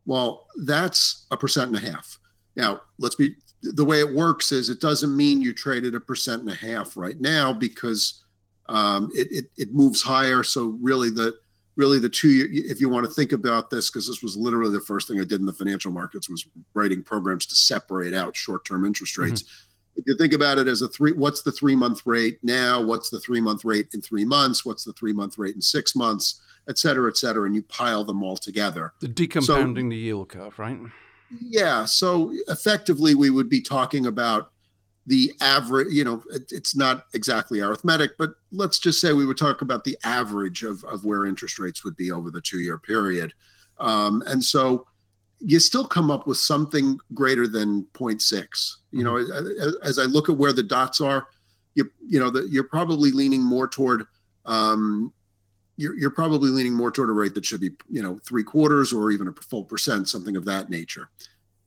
Well, 0.05 0.47
that's 0.63 1.25
a 1.31 1.37
percent 1.37 1.75
and 1.75 1.77
a 1.77 1.91
half. 1.91 2.17
Now, 2.55 2.81
let's 2.97 3.15
be 3.15 3.35
the 3.61 3.85
way 3.85 3.99
it 3.99 4.13
works 4.13 4.51
is 4.51 4.69
it 4.69 4.81
doesn't 4.81 5.15
mean 5.15 5.41
you 5.41 5.53
traded 5.53 5.95
a 5.95 5.99
percent 5.99 6.41
and 6.41 6.51
a 6.51 6.55
half 6.55 6.97
right 6.97 7.19
now 7.19 7.53
because 7.53 8.23
um, 8.69 9.11
it, 9.13 9.27
it, 9.31 9.45
it 9.57 9.73
moves 9.73 10.01
higher. 10.01 10.43
So 10.43 10.77
really 10.81 11.09
the 11.09 11.35
really 11.75 11.99
the 11.99 12.09
two 12.09 12.29
year, 12.29 12.47
if 12.51 12.81
you 12.81 12.89
want 12.89 13.05
to 13.05 13.11
think 13.11 13.31
about 13.31 13.69
this, 13.69 13.89
because 13.89 14.07
this 14.07 14.21
was 14.21 14.35
literally 14.35 14.71
the 14.71 14.81
first 14.81 15.07
thing 15.07 15.19
I 15.19 15.23
did 15.23 15.39
in 15.39 15.45
the 15.45 15.53
financial 15.53 15.91
markets 15.91 16.29
was 16.29 16.45
writing 16.73 17.03
programs 17.03 17.45
to 17.47 17.55
separate 17.55 18.13
out 18.13 18.35
short 18.35 18.65
term 18.65 18.85
interest 18.85 19.13
mm-hmm. 19.13 19.23
rates. 19.23 19.43
Mm-hmm. 19.43 19.67
If 19.97 20.03
you 20.07 20.17
think 20.17 20.33
about 20.33 20.57
it 20.57 20.67
as 20.67 20.81
a 20.81 20.87
three, 20.87 21.11
what's 21.11 21.41
the 21.41 21.51
three 21.51 21.75
month 21.75 22.01
rate 22.05 22.39
now? 22.43 22.81
What's 22.81 23.09
the 23.09 23.19
three 23.19 23.41
month 23.41 23.65
rate 23.65 23.89
in 23.93 24.01
three 24.01 24.25
months? 24.25 24.65
What's 24.65 24.83
the 24.83 24.93
three 24.93 25.13
month 25.13 25.37
rate 25.37 25.55
in 25.55 25.61
six 25.61 25.95
months? 25.95 26.41
Et 26.69 26.77
cetera, 26.77 27.09
et 27.09 27.17
cetera, 27.17 27.45
and 27.45 27.55
you 27.55 27.63
pile 27.63 28.03
them 28.03 28.23
all 28.23 28.37
together. 28.37 28.93
The 28.99 29.07
decompounding 29.07 29.83
so, 29.83 29.89
the 29.89 29.95
yield 29.95 30.29
curve, 30.29 30.57
right? 30.59 30.79
Yeah. 31.39 31.85
So 31.85 32.33
effectively, 32.47 33.15
we 33.15 33.29
would 33.29 33.49
be 33.49 33.61
talking 33.61 34.05
about 34.05 34.51
the 35.07 35.33
average, 35.41 35.87
you 35.91 36.03
know, 36.03 36.23
it, 36.31 36.51
it's 36.51 36.75
not 36.75 37.05
exactly 37.13 37.59
arithmetic, 37.59 38.11
but 38.17 38.31
let's 38.51 38.77
just 38.77 39.01
say 39.01 39.13
we 39.13 39.25
would 39.25 39.37
talk 39.37 39.61
about 39.61 39.83
the 39.83 39.97
average 40.03 40.63
of, 40.63 40.83
of 40.83 41.03
where 41.03 41.25
interest 41.25 41.57
rates 41.57 41.83
would 41.83 41.95
be 41.97 42.11
over 42.11 42.29
the 42.29 42.41
two 42.41 42.59
year 42.59 42.77
period. 42.77 43.33
Um, 43.79 44.21
and 44.27 44.43
so 44.43 44.85
you 45.39 45.59
still 45.59 45.87
come 45.87 46.11
up 46.11 46.27
with 46.27 46.37
something 46.37 46.99
greater 47.15 47.47
than 47.47 47.83
0.6. 47.93 48.75
You 48.91 49.03
know, 49.03 49.13
Mm-hmm. 49.13 49.61
as, 49.61 49.75
as 49.83 49.99
I 49.99 50.03
look 50.03 50.29
at 50.29 50.37
where 50.37 50.53
the 50.53 50.61
dots 50.63 51.01
are, 51.01 51.27
you 51.73 51.89
you 52.05 52.19
know, 52.19 52.29
the, 52.29 52.47
you're 52.49 52.65
probably 52.65 53.11
leaning 53.11 53.41
more 53.41 53.67
toward 53.67 54.05
um, 54.45 55.11
you're, 55.81 55.97
you're 55.97 56.09
probably 56.11 56.49
leaning 56.51 56.73
more 56.73 56.91
toward 56.91 57.09
a 57.09 57.13
rate 57.13 57.33
that 57.33 57.45
should 57.45 57.59
be, 57.61 57.71
you 57.89 58.01
know, 58.03 58.19
three 58.25 58.43
quarters 58.43 58.93
or 58.93 59.11
even 59.11 59.27
a 59.27 59.33
full 59.33 59.63
percent, 59.63 60.07
something 60.07 60.35
of 60.35 60.45
that 60.45 60.69
nature. 60.69 61.09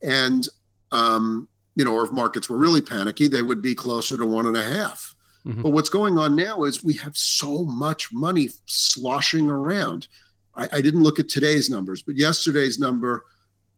And, 0.01 0.47
um, 0.91 1.47
you 1.75 1.83
know, 1.83 1.93
or 1.93 2.05
if 2.05 2.11
markets 2.11 2.49
were 2.49 2.57
really 2.57 2.81
panicky, 2.81 3.27
they 3.27 3.41
would 3.41 3.61
be 3.61 3.75
closer 3.75 4.15
to 4.17 4.25
one 4.25 4.45
and 4.45 4.55
a 4.55 4.63
half. 4.63 5.13
Mhm. 5.45 5.61
But 5.63 5.71
what's 5.71 5.89
going 5.89 6.17
on 6.17 6.35
now 6.35 6.63
is 6.63 6.83
we 6.83 6.93
have 6.93 7.15
so 7.17 7.65
much 7.65 8.11
money 8.13 8.49
sloshing 8.65 9.49
around. 9.49 10.07
I, 10.55 10.69
I 10.71 10.81
didn't 10.81 11.03
look 11.03 11.19
at 11.19 11.27
today's 11.29 11.69
numbers, 11.69 12.01
but 12.01 12.15
yesterday's 12.15 12.79
number 12.79 13.25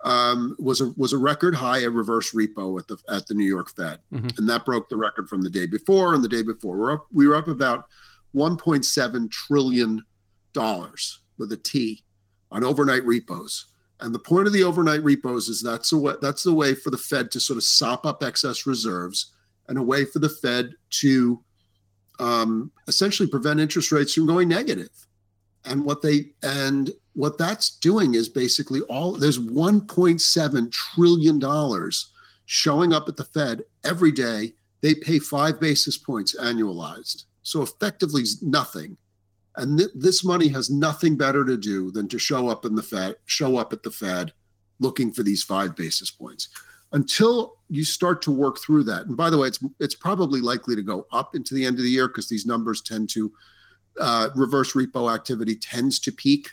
um, 0.04 0.56
was 0.60 0.80
a 0.80 0.92
was 0.96 1.12
a 1.12 1.18
record 1.18 1.56
high 1.56 1.80
of 1.80 1.96
reverse 1.96 2.32
repo 2.32 2.80
at 2.80 2.88
the 2.88 2.98
at 3.10 3.26
the 3.26 3.34
New 3.34 3.46
York 3.48 3.72
Fed, 3.76 3.98
Mhm. 4.14 4.38
and 4.38 4.48
that 4.48 4.64
broke 4.64 4.88
the 4.90 4.96
record 4.96 5.28
from 5.28 5.42
the 5.42 5.50
day 5.50 5.66
before 5.66 6.14
and 6.14 6.24
the 6.24 6.30
day 6.30 6.44
before. 6.44 6.78
We're 6.78 6.94
up 6.94 7.08
we 7.12 7.28
were 7.28 7.36
up 7.36 7.48
about 7.48 7.86
1.7 8.36 9.28
trillion 9.32 10.04
dollars 10.58 11.20
with 11.38 11.52
a 11.52 11.58
T 11.58 12.04
on 12.52 12.64
overnight 12.64 13.06
repos. 13.06 13.68
And 14.00 14.14
the 14.14 14.20
point 14.20 14.48
of 14.48 14.54
the 14.54 14.64
overnight 14.64 15.04
repos 15.04 15.50
is 15.50 15.62
that's 15.62 15.92
a 15.92 15.98
way, 15.98 16.14
that's 16.20 16.44
the 16.44 16.54
way 16.54 16.74
for 16.74 16.90
the 16.90 16.98
Fed 16.98 17.32
to 17.32 17.40
sort 17.40 17.58
of 17.58 17.64
sop 17.64 18.06
up 18.06 18.24
excess 18.24 18.66
reserves 18.66 19.34
and 19.68 19.78
a 19.78 19.84
way 19.84 20.04
for 20.04 20.20
the 20.20 20.30
Fed 20.30 20.74
to 21.02 21.44
um, 22.20 22.72
essentially 22.88 23.30
prevent 23.30 23.60
interest 23.60 23.92
rates 23.92 24.14
from 24.14 24.26
going 24.26 24.50
negative. 24.50 24.90
And 25.66 25.84
what 25.84 26.02
they 26.02 26.32
and 26.42 26.92
what 27.14 27.38
that's 27.38 27.72
doing 27.78 28.16
is 28.16 28.30
basically 28.30 28.82
all 28.82 29.14
there's 29.14 29.40
1.7 29.40 30.72
trillion 30.72 31.40
dollars 31.40 32.12
showing 32.46 32.94
up 32.94 33.08
at 33.08 33.18
the 33.18 33.26
Fed 33.26 33.64
every 33.84 34.12
day. 34.12 34.54
They 34.82 34.96
pay 34.96 35.20
five 35.20 35.60
basis 35.60 35.98
points 35.98 36.36
annualized, 36.40 37.26
so 37.44 37.62
effectively 37.62 38.24
nothing. 38.42 38.98
And 39.58 39.80
th- 39.80 39.92
this 39.96 40.24
money 40.24 40.48
has 40.50 40.70
nothing 40.70 41.18
better 41.18 41.44
to 41.44 41.58
do 41.58 41.92
than 41.92 42.08
to 42.10 42.20
show 42.20 42.48
up 42.48 42.64
in 42.64 42.76
the 42.76 42.84
Fed, 42.84 43.16
show 43.26 43.58
up 43.58 43.74
at 43.74 43.84
the 43.84 43.92
Fed, 43.92 44.32
looking 44.80 45.12
for 45.12 45.24
these 45.24 45.44
five 45.44 45.76
basis 45.76 46.12
points. 46.12 46.50
Until 46.94 47.58
you 47.70 47.84
start 47.84 48.22
to 48.22 48.32
work 48.32 48.60
through 48.60 48.84
that, 48.86 49.08
and 49.08 49.18
by 49.18 49.30
the 49.30 49.38
way, 49.38 49.50
it's 49.50 49.60
it's 49.80 49.96
probably 49.96 50.40
likely 50.40 50.74
to 50.74 50.82
go 50.82 51.06
up 51.12 51.36
into 51.36 51.54
the 51.54 51.66
end 51.66 51.78
of 51.78 51.84
the 51.84 51.90
year 51.90 52.08
because 52.08 52.30
these 52.30 52.46
numbers 52.46 52.82
tend 52.82 53.10
to 53.10 53.34
uh, 54.00 54.30
reverse 54.36 54.74
repo 54.74 55.14
activity 55.14 55.56
tends 55.56 56.00
to 56.00 56.12
peak 56.14 56.52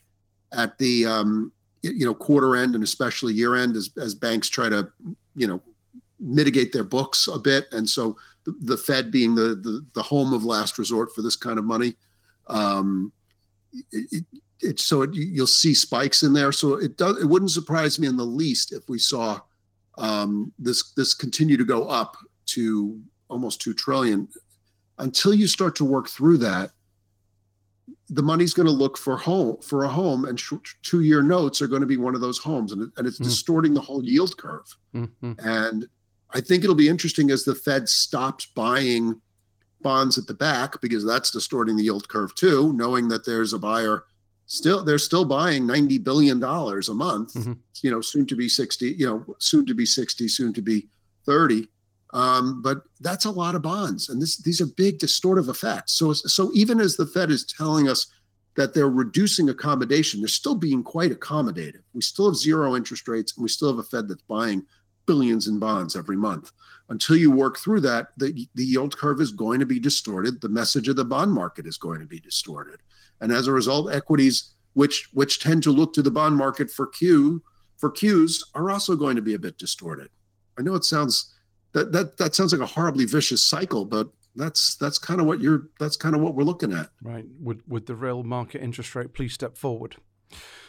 at 0.53 0.77
the 0.79 1.07
um, 1.07 1.53
you 1.83 2.05
know 2.05 2.15
quarter 2.15 2.57
end 2.57 2.75
and 2.75 2.83
especially 2.83 3.33
year 3.33 3.55
end 3.55 3.77
as 3.77 3.91
as 3.97 4.15
banks 4.15 4.49
try 4.49 4.69
to 4.69 4.89
you 5.37 5.47
know 5.47 5.63
mitigate 6.19 6.73
their 6.73 6.85
books 6.85 7.29
a 7.29 7.39
bit, 7.39 7.67
and 7.71 7.89
so 7.89 8.17
the, 8.45 8.57
the 8.61 8.77
Fed 8.77 9.13
being 9.13 9.37
the, 9.37 9.55
the 9.55 9.87
the 9.95 10.03
home 10.03 10.33
of 10.33 10.45
last 10.45 10.79
resort 10.79 11.15
for 11.15 11.23
this 11.23 11.37
kind 11.37 11.61
of 11.61 11.65
money, 11.65 11.95
um, 12.49 13.13
it, 13.93 14.25
it, 14.61 14.81
so 14.81 15.03
it, 15.03 15.11
you'll 15.15 15.47
see 15.47 15.75
spikes 15.75 16.23
in 16.23 16.33
there. 16.33 16.53
So 16.53 16.75
it 16.75 16.97
does 16.97 17.19
it 17.21 17.27
wouldn't 17.27 17.51
surprise 17.51 17.99
me 17.99 18.07
in 18.07 18.17
the 18.17 18.25
least 18.25 18.73
if 18.73 18.89
we 18.89 18.99
saw 18.99 19.41
um, 19.99 20.53
this 20.59 20.93
this 20.93 21.15
continue 21.15 21.57
to 21.57 21.65
go 21.65 21.89
up 21.89 22.17
to 22.47 23.01
almost 23.29 23.61
two 23.61 23.75
trillion. 23.75 24.29
Until 24.99 25.35
you 25.35 25.47
start 25.49 25.75
to 25.77 25.85
work 25.85 26.09
through 26.09 26.39
that, 26.39 26.71
the 28.09 28.23
money's 28.23 28.55
going 28.55 28.67
to 28.67 28.73
look 28.73 28.97
for 28.97 29.17
home 29.17 29.57
for 29.61 29.85
a 29.85 29.89
home, 29.89 30.25
and 30.25 30.39
sh- 30.39 30.53
two-year 30.83 31.23
notes 31.23 31.61
are 31.61 31.67
going 31.67 31.81
to 31.81 31.87
be 31.87 31.97
one 31.97 32.15
of 32.15 32.21
those 32.21 32.39
homes, 32.39 32.71
and, 32.73 32.93
and 32.97 33.07
it's 33.07 33.19
Mm. 33.19 33.25
distorting 33.25 33.75
the 33.75 33.81
whole 33.81 34.05
yield 34.05 34.37
curve. 34.37 34.77
Mhm. 34.95 35.35
And 35.39 35.89
I 36.31 36.41
think 36.41 36.63
it'll 36.65 36.77
be 36.77 36.89
interesting 36.89 37.31
as 37.31 37.45
the 37.45 37.55
Fed 37.55 37.89
stops 37.89 38.47
buying 38.55 39.21
bonds 39.85 40.19
at 40.19 40.26
the 40.26 40.35
back 40.35 40.81
because 40.81 41.05
that's 41.05 41.31
distorting 41.31 41.76
the 41.76 41.85
yield 41.85 42.09
curve 42.09 42.35
too, 42.35 42.73
knowing 42.73 43.07
that 43.09 43.25
there's 43.25 43.53
a 43.53 43.59
buyer 43.59 44.05
still 44.47 44.85
they're 44.85 44.99
still 44.99 45.25
buying 45.25 45.67
90 45.67 45.99
billion 45.99 46.38
dollars 46.41 46.88
a 46.91 46.95
month, 46.95 47.33
Mhm. 47.35 47.57
you 47.83 47.91
know, 47.91 48.00
soon 48.03 48.26
to 48.26 48.37
be 48.37 48.49
60, 48.49 48.97
you 48.99 49.07
know, 49.07 49.37
soon 49.38 49.64
to 49.67 49.75
be 49.75 49.87
60, 49.87 50.26
soon 50.29 50.53
to 50.53 50.61
be 50.62 50.88
30. 51.25 51.69
Um, 52.12 52.61
but 52.62 52.83
that's 53.00 53.25
a 53.25 53.31
lot 53.31 53.55
of 53.55 53.62
bonds, 53.62 54.09
and 54.09 54.21
this 54.21 54.37
these 54.37 54.61
are 54.61 54.67
big 54.67 54.99
distortive 54.99 55.49
effects. 55.49 55.93
So 55.95 56.12
so 56.12 56.50
even 56.55 56.81
as 56.81 56.97
the 56.97 57.07
Fed 57.07 57.31
is 57.31 57.45
telling 57.45 57.88
us 57.88 58.07
that 58.57 58.73
they're 58.75 58.88
reducing 59.05 59.49
accommodation, 59.50 60.21
they're 60.21 60.29
still 60.29 60.55
being 60.55 60.83
quite 60.85 61.11
accommodative. 61.19 61.83
We 61.93 62.03
still 62.03 62.26
have 62.26 62.37
zero 62.37 62.76
interest 62.76 63.09
rates, 63.09 63.33
and 63.37 63.43
we 63.43 63.49
still 63.49 63.69
have 63.69 63.79
a 63.79 63.83
Fed 63.83 64.09
that's 64.09 64.23
buying 64.29 64.64
billions 65.07 65.49
in 65.49 65.59
bonds 65.59 65.97
every 65.97 66.17
month. 66.17 66.53
Until 66.91 67.17
you 67.17 67.31
work 67.31 67.59
through 67.59 67.81
that, 67.81 68.09
the, 68.19 68.47
the 68.55 68.64
yield 68.64 68.97
curve 68.97 69.21
is 69.21 69.33
going 69.33 69.59
to 69.61 69.67
be 69.67 69.81
distorted. 69.81 70.41
The 70.41 70.50
message 70.50 70.88
of 70.88 70.97
the 70.97 71.05
bond 71.05 71.33
market 71.33 71.67
is 71.67 71.79
going 71.79 72.00
to 72.00 72.07
be 72.07 72.21
distorted. 72.21 72.81
And 73.21 73.33
as 73.33 73.47
a 73.47 73.53
result, 73.53 73.93
equities, 73.93 74.55
which 74.75 75.09
which 75.12 75.41
tend 75.41 75.62
to 75.62 75.71
look 75.71 75.95
to 75.95 76.03
the 76.03 76.11
bond 76.11 76.37
market 76.37 76.71
for 76.71 76.87
Q 76.87 77.43
for 77.76 77.91
cues, 77.91 78.45
are 78.55 78.71
also 78.71 78.97
going 78.97 79.17
to 79.17 79.23
be 79.23 79.35
a 79.35 79.38
bit 79.38 79.57
distorted. 79.59 80.09
I 80.59 80.62
know 80.62 80.75
it 80.75 80.85
sounds 80.85 81.35
that 81.73 81.93
that 81.93 82.17
that 82.19 82.35
sounds 82.35 82.53
like 82.53 82.61
a 82.61 82.67
horribly 82.67 83.07
vicious 83.07 83.43
cycle, 83.43 83.85
but 83.85 84.09
that's 84.37 84.76
that's 84.76 84.99
kind 84.99 85.21
of 85.21 85.26
what 85.26 85.41
you're 85.41 85.69
that's 85.79 85.97
kind 85.97 86.14
of 86.14 86.21
what 86.21 86.35
we're 86.35 86.45
looking 86.45 86.73
at. 86.73 86.91
Right. 87.03 87.25
Would 87.41 87.62
would 87.67 87.87
the 87.87 87.95
real 87.95 88.23
market 88.23 88.62
interest 88.62 88.95
rate 88.95 89.12
please 89.14 89.33
step 89.33 89.57
forward? 89.57 89.97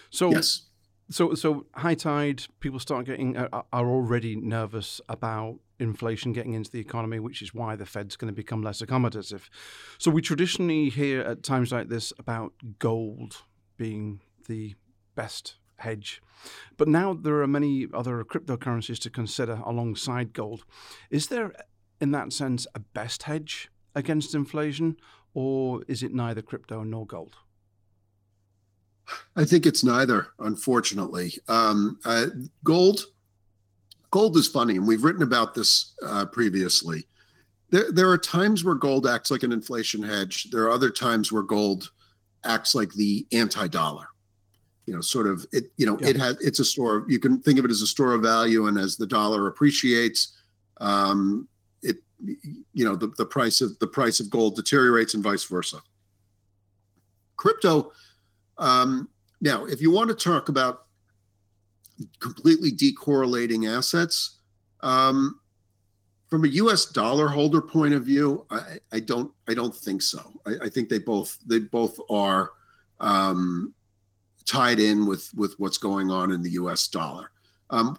So 0.10 0.32
Yes. 0.32 0.64
So, 1.10 1.36
so 1.36 1.68
high 1.76 1.94
tide, 1.94 2.44
people 2.60 2.80
start 2.80 3.06
getting 3.06 3.38
uh, 3.38 3.48
are 3.52 3.88
already 3.88 4.36
nervous 4.36 5.00
about 5.08 5.60
inflation 5.78 6.34
getting 6.34 6.54
into 6.54 6.72
the 6.72 6.80
economy, 6.80 7.20
which 7.20 7.42
is 7.42 7.54
why 7.54 7.76
the 7.76 7.86
Fed's 7.86 8.16
going 8.16 8.32
to 8.32 8.36
become 8.36 8.64
less 8.64 8.82
accommodative. 8.82 9.50
So, 10.00 10.10
we 10.10 10.22
traditionally 10.22 10.90
hear 10.90 11.22
at 11.22 11.44
times 11.44 11.72
like 11.72 11.90
this 11.90 12.12
about 12.18 12.54
gold 12.80 13.44
being 13.78 14.22
the 14.48 14.74
best 15.16 15.58
hedge, 15.78 16.22
but 16.76 16.88
now 16.88 17.14
there 17.14 17.42
are 17.42 17.48
many 17.48 17.88
other 17.94 18.24
cryptocurrencies 18.24 19.00
to 19.00 19.10
consider 19.10 19.62
alongside 19.64 20.34
gold. 20.34 20.66
Is 21.12 21.28
there, 21.28 21.52
in 22.02 22.12
that 22.12 22.34
sense, 22.34 22.66
a 22.74 22.80
best 22.80 23.24
hedge 23.24 23.70
against 23.94 24.34
inflation, 24.34 24.98
or 25.36 25.84
is 25.88 26.02
it 26.02 26.14
neither 26.14 26.42
crypto 26.42 26.82
nor 26.84 27.06
gold? 27.06 27.36
I 29.36 29.46
think 29.46 29.66
it's 29.66 29.84
neither, 29.84 30.28
unfortunately. 30.40 31.34
Um, 31.48 32.00
uh, 32.06 32.28
gold, 32.64 33.06
gold 34.12 34.38
is 34.38 34.48
funny, 34.48 34.76
and 34.78 34.88
we've 34.88 35.04
written 35.04 35.24
about 35.24 35.54
this 35.54 35.94
uh, 36.06 36.26
previously. 36.26 37.08
There, 37.70 37.92
there 37.92 38.10
are 38.10 38.18
times 38.18 38.64
where 38.64 38.76
gold 38.76 39.08
acts 39.08 39.32
like 39.32 39.44
an 39.44 39.52
inflation 39.52 40.02
hedge. 40.02 40.50
There 40.52 40.64
are 40.64 40.72
other 40.72 40.90
times 40.90 41.32
where 41.32 41.44
gold 41.44 41.92
acts 42.44 42.76
like 42.76 42.94
the 42.94 43.26
anti-dollar. 43.32 44.08
You 44.86 44.94
know, 44.94 45.02
sort 45.02 45.26
of 45.26 45.46
it. 45.52 45.72
You 45.78 45.88
know, 45.88 45.98
Yeah. 46.00 46.10
it 46.10 46.18
has. 46.18 46.38
It's 46.42 46.60
a 46.60 46.66
store. 46.66 47.06
You 47.08 47.18
can 47.18 47.42
think 47.42 47.58
of 47.58 47.66
it 47.66 47.72
as 47.72 47.82
a 47.82 47.88
store 47.88 48.14
of 48.14 48.22
value, 48.22 48.68
and 48.68 48.78
as 48.78 48.96
the 48.98 49.08
dollar 49.08 49.48
appreciates, 49.48 50.38
um, 50.80 51.48
it. 51.82 51.98
You 52.20 52.86
know, 52.86 52.96
the, 52.96 53.08
the 53.18 53.26
price 53.26 53.62
of 53.62 53.78
the 53.80 53.88
price 53.88 54.20
of 54.20 54.30
gold 54.30 54.56
deteriorates, 54.56 55.16
and 55.16 55.24
vice 55.24 55.44
versa. 55.44 55.78
Crypto 57.36 57.92
um, 58.58 59.10
now, 59.42 59.66
if 59.66 59.82
you 59.82 59.92
want 59.92 60.10
to 60.10 60.16
talk 60.16 60.50
about 60.50 60.86
completely 62.20 62.72
decorrelating 62.72 63.70
assets, 63.70 64.40
um, 64.82 65.40
from 66.30 66.44
a 66.44 66.48
U.S. 66.48 66.86
dollar 66.86 67.28
holder 67.28 67.62
point 67.62 67.94
of 67.94 68.04
view, 68.04 68.46
I, 68.50 68.80
I 68.92 69.00
don't 69.00 69.32
I 69.48 69.54
don't 69.54 69.76
think 69.76 70.02
so. 70.02 70.34
I, 70.46 70.66
I 70.66 70.70
think 70.70 70.90
they 70.90 71.00
both 71.00 71.38
they 71.46 71.60
both 71.60 71.98
are 72.10 72.52
um, 73.00 73.74
tied 74.46 74.80
in 74.80 75.06
with 75.06 75.32
with 75.36 75.56
what's 75.60 75.78
going 75.78 76.10
on 76.10 76.32
in 76.32 76.42
the 76.42 76.52
U.S. 76.52 76.88
dollar. 76.88 77.32
Um, 77.70 77.96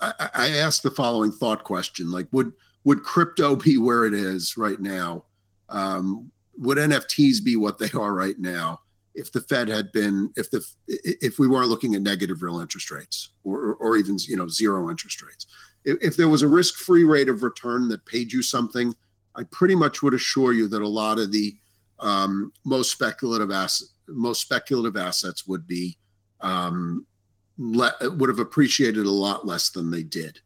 I, 0.00 0.30
I 0.34 0.48
asked 0.50 0.82
the 0.82 0.90
following 0.90 1.32
thought 1.32 1.64
question: 1.64 2.10
like, 2.10 2.28
would 2.32 2.52
would 2.84 3.02
crypto 3.02 3.56
be 3.64 3.78
where 3.78 4.04
it 4.04 4.14
is 4.14 4.56
right 4.56 4.80
now? 4.80 5.24
Um, 5.68 6.30
would 6.58 6.78
NFTs 6.78 7.42
be 7.44 7.56
what 7.56 7.78
they 7.78 7.90
are 7.94 8.12
right 8.12 8.38
now? 8.38 8.80
If 9.18 9.32
the 9.32 9.40
Fed 9.42 9.68
had 9.68 9.92
been 9.92 10.32
if 10.36 10.50
the 10.50 10.64
if 10.86 11.38
we 11.38 11.48
weren't 11.48 11.68
looking 11.68 11.94
at 11.94 12.02
negative 12.02 12.42
real 12.42 12.60
interest 12.60 12.90
rates 12.90 13.30
or 13.44 13.74
or 13.74 13.96
even 13.96 14.16
you 14.26 14.36
know 14.36 14.48
zero 14.48 14.88
interest 14.90 15.22
rates. 15.22 15.46
If, 15.84 15.98
if 16.00 16.16
there 16.16 16.28
was 16.28 16.42
a 16.42 16.48
risk-free 16.48 17.04
rate 17.04 17.28
of 17.28 17.42
return 17.42 17.88
that 17.88 18.04
paid 18.04 18.32
you 18.32 18.42
something 18.42 18.94
I 19.38 19.44
pretty 19.44 19.76
much 19.76 20.02
would 20.02 20.14
assure 20.14 20.52
you 20.52 20.66
that 20.68 20.82
a 20.82 20.88
lot 20.88 21.18
of 21.20 21.30
the 21.30 21.56
um, 22.00 22.52
most 22.64 22.90
speculative 22.90 23.50
asset 23.50 23.88
most 24.08 24.40
speculative 24.40 24.96
assets 24.96 25.46
would 25.46 25.66
be 25.66 25.96
um, 26.40 27.06
le- 27.58 27.96
would 28.02 28.28
have 28.28 28.38
appreciated 28.38 29.06
a 29.06 29.10
lot 29.10 29.46
less 29.46 29.70
than 29.70 29.90
they 29.90 30.02
did. 30.02 30.40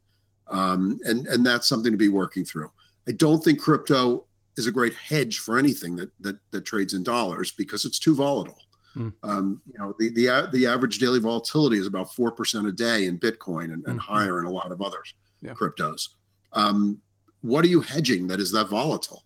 Um, 0.49 0.99
and 1.05 1.27
and 1.27 1.45
that's 1.45 1.69
something 1.69 1.93
to 1.93 1.99
be 1.99 2.09
working 2.09 2.45
through. 2.45 2.71
I 3.09 3.13
don't 3.13 3.43
think 3.43 3.61
crypto 3.61 4.27
is 4.57 4.67
a 4.67 4.73
great 4.73 4.95
hedge 4.95 5.39
for 5.39 5.59
anything 5.59 5.97
that 5.97 6.11
that 6.21 6.37
that 6.51 6.65
trades 6.65 6.95
in 6.95 7.03
dollars 7.03 7.51
because 7.51 7.85
it's 7.85 7.99
too 7.99 8.15
volatile. 8.15 8.59
Mm. 8.97 9.13
Um, 9.23 9.63
you 9.67 9.79
know, 9.79 9.95
the, 9.99 10.11
the 10.11 10.49
the 10.53 10.67
average 10.67 10.99
daily 10.99 11.19
volatility 11.19 11.79
is 11.79 11.87
about 11.87 12.15
four 12.15 12.31
percent 12.31 12.67
a 12.67 12.73
day 12.73 13.07
in 13.07 13.19
Bitcoin 13.19 13.65
and, 13.65 13.87
and 13.87 13.99
mm-hmm. 13.99 13.99
higher 13.99 14.39
in 14.39 14.45
a 14.45 14.51
lot 14.51 14.73
of 14.73 14.83
other 14.83 15.03
yeah. 15.41 15.55
cryptos. 15.55 16.09
Um, 16.53 17.01
what 17.41 17.65
are 17.65 17.69
you 17.69 17.81
hedging 17.81 18.27
that 18.29 18.41
is 18.41 18.53
that 18.53 18.69
volatile? 18.69 19.25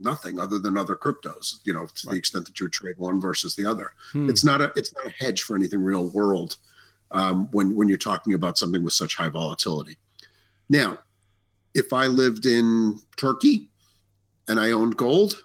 Nothing 0.00 0.38
other 0.38 0.60
than 0.60 0.78
other 0.78 0.94
cryptos. 0.94 1.56
You 1.64 1.72
know, 1.72 1.86
to 1.86 2.06
right. 2.06 2.12
the 2.12 2.18
extent 2.18 2.46
that 2.46 2.60
you 2.60 2.68
trade 2.68 2.98
one 2.98 3.20
versus 3.20 3.56
the 3.56 3.66
other, 3.66 3.92
hmm. 4.12 4.30
it's 4.30 4.44
not 4.44 4.60
a 4.60 4.72
it's 4.76 4.94
not 4.94 5.06
a 5.06 5.10
hedge 5.10 5.42
for 5.42 5.56
anything 5.56 5.82
real 5.82 6.08
world 6.10 6.56
um, 7.10 7.48
when 7.50 7.74
when 7.74 7.88
you're 7.88 7.98
talking 7.98 8.34
about 8.34 8.58
something 8.58 8.84
with 8.84 8.92
such 8.92 9.16
high 9.16 9.28
volatility. 9.28 9.96
Now, 10.68 10.98
if 11.74 11.92
I 11.92 12.06
lived 12.06 12.46
in 12.46 13.00
Turkey 13.16 13.70
and 14.48 14.58
I 14.58 14.72
owned 14.72 14.96
gold 14.96 15.44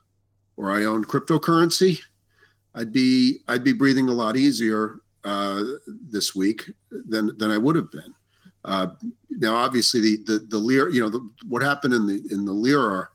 or 0.57 0.71
I 0.71 0.85
owned 0.85 1.07
cryptocurrency, 1.07 1.99
I'd 2.75 2.91
be 2.91 3.41
I'd 3.47 3.63
be 3.63 3.73
breathing 3.73 4.09
a 4.09 4.13
lot 4.13 4.35
easier 4.35 4.99
uh, 5.23 5.63
this 5.87 6.35
week 6.35 6.69
than 6.91 7.37
than 7.37 7.51
I 7.51 7.57
would 7.57 7.75
have 7.75 7.91
been. 7.91 8.13
Uh, 8.65 8.87
now, 9.29 9.55
obviously, 9.55 9.99
the 9.99 10.17
the 10.25 10.39
the 10.49 10.57
lira, 10.57 10.91
you 10.91 11.01
know, 11.01 11.09
the, 11.09 11.29
what 11.47 11.61
happened 11.61 11.93
in 11.93 12.07
the 12.07 12.21
in 12.31 12.45
the 12.45 12.53
lira 12.53 13.09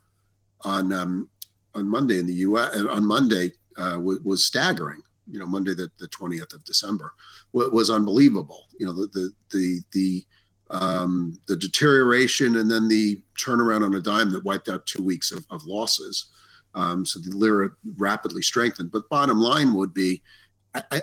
on 0.62 0.92
um, 0.92 1.28
on 1.74 1.88
Monday 1.88 2.18
in 2.18 2.26
the 2.26 2.34
U.S. 2.34 2.76
on 2.76 3.04
Monday 3.04 3.52
uh, 3.76 3.98
was, 4.00 4.20
was 4.20 4.44
staggering. 4.44 5.02
You 5.30 5.38
know, 5.38 5.46
Monday 5.46 5.74
the 5.74 5.90
the 5.98 6.08
twentieth 6.08 6.52
of 6.52 6.64
December 6.64 7.12
was, 7.52 7.70
was 7.70 7.90
unbelievable. 7.90 8.66
You 8.78 8.86
know, 8.86 8.92
the 8.92 9.06
the 9.08 9.32
the 9.50 9.80
the 9.92 10.24
um, 10.70 11.38
the 11.46 11.56
deterioration 11.56 12.56
and 12.56 12.70
then 12.70 12.88
the 12.88 13.20
turnaround 13.38 13.84
on 13.84 13.94
a 13.94 14.00
dime 14.00 14.30
that 14.30 14.44
wiped 14.44 14.68
out 14.68 14.86
two 14.86 15.02
weeks 15.02 15.32
of, 15.32 15.44
of 15.50 15.64
losses. 15.64 16.26
Um, 16.74 17.06
so 17.06 17.20
the 17.20 17.34
lira 17.34 17.70
rapidly 17.96 18.42
strengthened. 18.42 18.92
But 18.92 19.08
bottom 19.08 19.40
line 19.40 19.74
would 19.74 19.94
be 19.94 20.22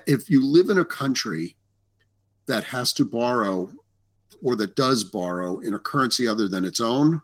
if 0.07 0.29
you 0.29 0.45
live 0.45 0.69
in 0.69 0.77
a 0.77 0.85
country 0.85 1.55
that 2.45 2.63
has 2.63 2.93
to 2.93 3.05
borrow 3.05 3.71
or 4.43 4.55
that 4.55 4.75
does 4.75 5.03
borrow 5.03 5.59
in 5.59 5.73
a 5.73 5.79
currency 5.79 6.27
other 6.27 6.47
than 6.47 6.65
its 6.65 6.79
own, 6.79 7.21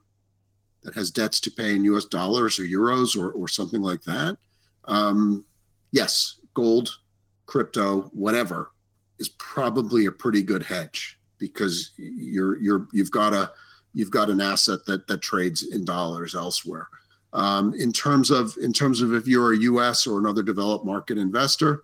that 0.81 0.95
has 0.95 1.11
debts 1.11 1.39
to 1.39 1.51
pay 1.51 1.75
in 1.75 1.83
US 1.85 2.05
dollars 2.05 2.57
or 2.57 2.63
euros 2.63 3.15
or, 3.15 3.31
or 3.31 3.47
something 3.47 3.83
like 3.83 4.01
that, 4.03 4.37
um, 4.85 5.45
yes, 5.91 6.39
gold, 6.55 6.97
crypto, 7.45 8.09
whatever 8.13 8.71
is 9.19 9.29
probably 9.29 10.07
a 10.07 10.11
pretty 10.11 10.41
good 10.41 10.63
hedge 10.63 11.19
because 11.41 11.91
you're 11.97 12.57
you're 12.61 12.87
you've 12.93 13.11
got 13.11 13.33
a 13.33 13.51
you've 13.93 14.11
got 14.11 14.29
an 14.29 14.39
asset 14.39 14.85
that 14.85 15.07
that 15.07 15.21
trades 15.21 15.63
in 15.63 15.83
dollars 15.83 16.35
elsewhere. 16.35 16.87
Um, 17.33 17.73
in 17.73 17.91
terms 17.91 18.29
of 18.29 18.55
in 18.61 18.71
terms 18.71 19.01
of 19.01 19.13
if 19.13 19.27
you're 19.27 19.53
a 19.53 19.57
U.S. 19.57 20.07
or 20.07 20.19
another 20.19 20.43
developed 20.43 20.85
market 20.85 21.17
investor, 21.17 21.83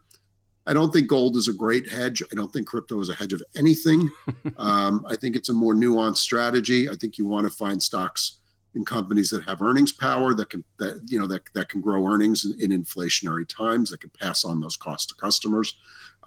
I 0.67 0.73
don't 0.73 0.93
think 0.93 1.07
gold 1.07 1.35
is 1.35 1.47
a 1.47 1.53
great 1.53 1.89
hedge. 1.89 2.21
I 2.31 2.35
don't 2.35 2.53
think 2.53 2.67
crypto 2.67 2.99
is 2.99 3.09
a 3.09 3.15
hedge 3.15 3.33
of 3.33 3.41
anything. 3.55 4.09
um, 4.57 5.05
I 5.09 5.15
think 5.15 5.35
it's 5.35 5.49
a 5.49 5.53
more 5.53 5.73
nuanced 5.73 6.17
strategy. 6.17 6.89
I 6.89 6.95
think 6.95 7.17
you 7.17 7.25
want 7.25 7.47
to 7.47 7.57
find 7.57 7.81
stocks 7.81 8.37
in 8.75 8.85
companies 8.85 9.29
that 9.31 9.43
have 9.45 9.61
earnings 9.61 9.91
power 9.91 10.35
that 10.35 10.51
can 10.51 10.63
that 10.77 11.01
you 11.07 11.19
know 11.19 11.27
that 11.27 11.41
that 11.55 11.69
can 11.69 11.81
grow 11.81 12.05
earnings 12.05 12.45
in, 12.45 12.71
in 12.71 12.83
inflationary 12.83 13.47
times 13.47 13.89
that 13.89 14.01
can 14.01 14.11
pass 14.21 14.45
on 14.45 14.61
those 14.61 14.77
costs 14.77 15.07
to 15.07 15.15
customers. 15.15 15.77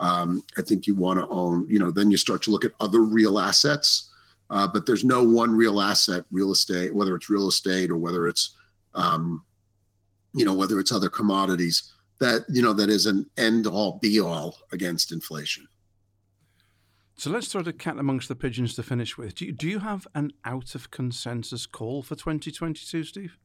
Um, 0.01 0.43
I 0.59 0.63
think 0.63 0.87
you 0.87 0.95
want 0.97 1.21
to 1.21 1.29
own. 1.29 1.67
You 1.69 1.79
know, 1.79 1.93
then 1.93 2.11
you 2.11 2.17
start 2.17 2.43
to 2.43 2.51
look 2.51 2.65
at 2.65 2.73
other 2.81 3.01
real 3.03 3.39
assets. 3.39 4.11
Uh, 4.49 4.67
but 4.67 4.85
there's 4.85 5.05
no 5.05 5.23
one 5.23 5.53
real 5.53 5.81
asset, 5.81 6.25
real 6.33 6.51
estate, 6.51 6.93
whether 6.93 7.15
it's 7.15 7.31
real 7.31 7.47
estate 7.47 7.89
or 7.89 7.97
whether 7.97 8.27
it's 8.27 8.57
um, 8.95 9.45
you 10.35 10.45
know, 10.45 10.55
whether 10.55 10.79
it's 10.79 10.93
other 10.93 11.09
commodities, 11.09 11.93
that 12.19 12.43
you 12.49 12.63
know 12.63 12.73
that 12.73 12.91
is 12.91 13.07
an 13.07 13.27
end 13.37 13.67
all 13.67 13.99
be 13.99 14.21
all 14.21 14.57
against 14.73 15.13
inflation. 15.13 15.67
So 17.17 17.31
let's 17.31 17.49
throw 17.49 17.63
the 17.63 17.73
cat 17.73 17.99
amongst 17.99 18.29
the 18.29 18.35
pigeons 18.35 18.75
to 18.77 18.83
finish 18.83 19.19
with. 19.19 19.35
Do 19.35 19.45
you, 19.45 19.53
do 19.53 19.69
you 19.69 19.81
have 19.81 20.07
an 20.15 20.33
out 20.45 20.75
of 20.75 20.91
consensus 20.91 21.67
call 21.67 22.03
for 22.03 22.15
2022, 22.15 23.05
Steve? 23.05 23.37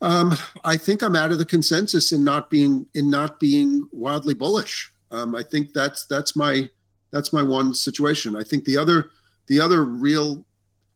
Um, 0.00 0.36
I 0.64 0.76
think 0.76 1.02
I'm 1.02 1.16
out 1.16 1.32
of 1.32 1.38
the 1.38 1.44
consensus 1.44 2.12
in 2.12 2.22
not 2.22 2.50
being 2.50 2.86
in 2.94 3.10
not 3.10 3.40
being 3.40 3.88
wildly 3.92 4.34
bullish. 4.34 4.92
Um, 5.10 5.34
I 5.34 5.42
think 5.42 5.72
that's 5.72 6.06
that's 6.06 6.36
my 6.36 6.68
that's 7.10 7.32
my 7.32 7.42
one 7.42 7.74
situation. 7.74 8.36
I 8.36 8.42
think 8.42 8.64
the 8.64 8.76
other 8.76 9.10
the 9.48 9.60
other 9.60 9.84
real 9.84 10.44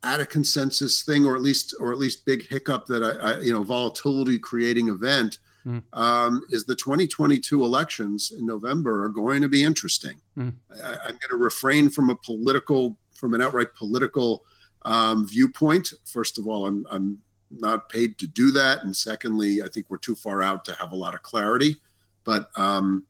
out 0.05 0.21
of 0.21 0.29
consensus 0.29 1.03
thing, 1.03 1.25
or 1.25 1.35
at 1.35 1.43
least 1.43 1.75
or 1.81 1.93
at 1.93 1.99
least 1.99 2.25
big 2.25 2.47
hiccup 2.49 2.87
that 2.87 3.03
I, 3.03 3.33
I 3.33 3.41
you 3.41 3.53
know 3.53 3.63
volatility 3.63 4.39
creating 4.39 4.89
event 4.89 5.39
mm. 5.67 5.83
um, 5.93 6.45
is 6.51 6.65
the 6.65 6.75
2022 6.75 7.65
elections 7.65 8.33
in 8.37 8.47
November 8.47 9.05
are 9.05 9.09
going 9.09 9.43
to 9.43 9.49
be 9.49 9.65
interesting. 9.65 10.21
Mm. 10.37 10.55
I, 10.83 10.93
am 10.93 11.19
going 11.19 11.31
to 11.31 11.37
refrain 11.37 11.91
from 11.91 12.11
a 12.11 12.17
political 12.17 12.97
from 13.15 13.35
an 13.35 13.43
outright 13.43 13.75
political 13.75 14.45
um, 14.85 15.27
viewpoint. 15.27 15.93
First 16.05 16.39
of 16.39 16.47
all, 16.47 16.67
I'm 16.67 16.87
I'm 16.91 17.19
not 17.59 17.89
paid 17.89 18.19
to 18.19 18.27
do 18.27 18.51
that, 18.53 18.85
and 18.85 18.97
secondly, 18.97 19.63
I 19.63 19.69
think 19.69 19.87
we're 19.89 19.99
too 19.99 20.15
far 20.15 20.43
out 20.43 20.65
to 20.67 20.75
have 20.75 20.93
a 20.93 20.97
lot 20.97 21.15
of 21.15 21.23
clarity. 21.23 21.77
But 22.25 22.51
um, 22.57 23.05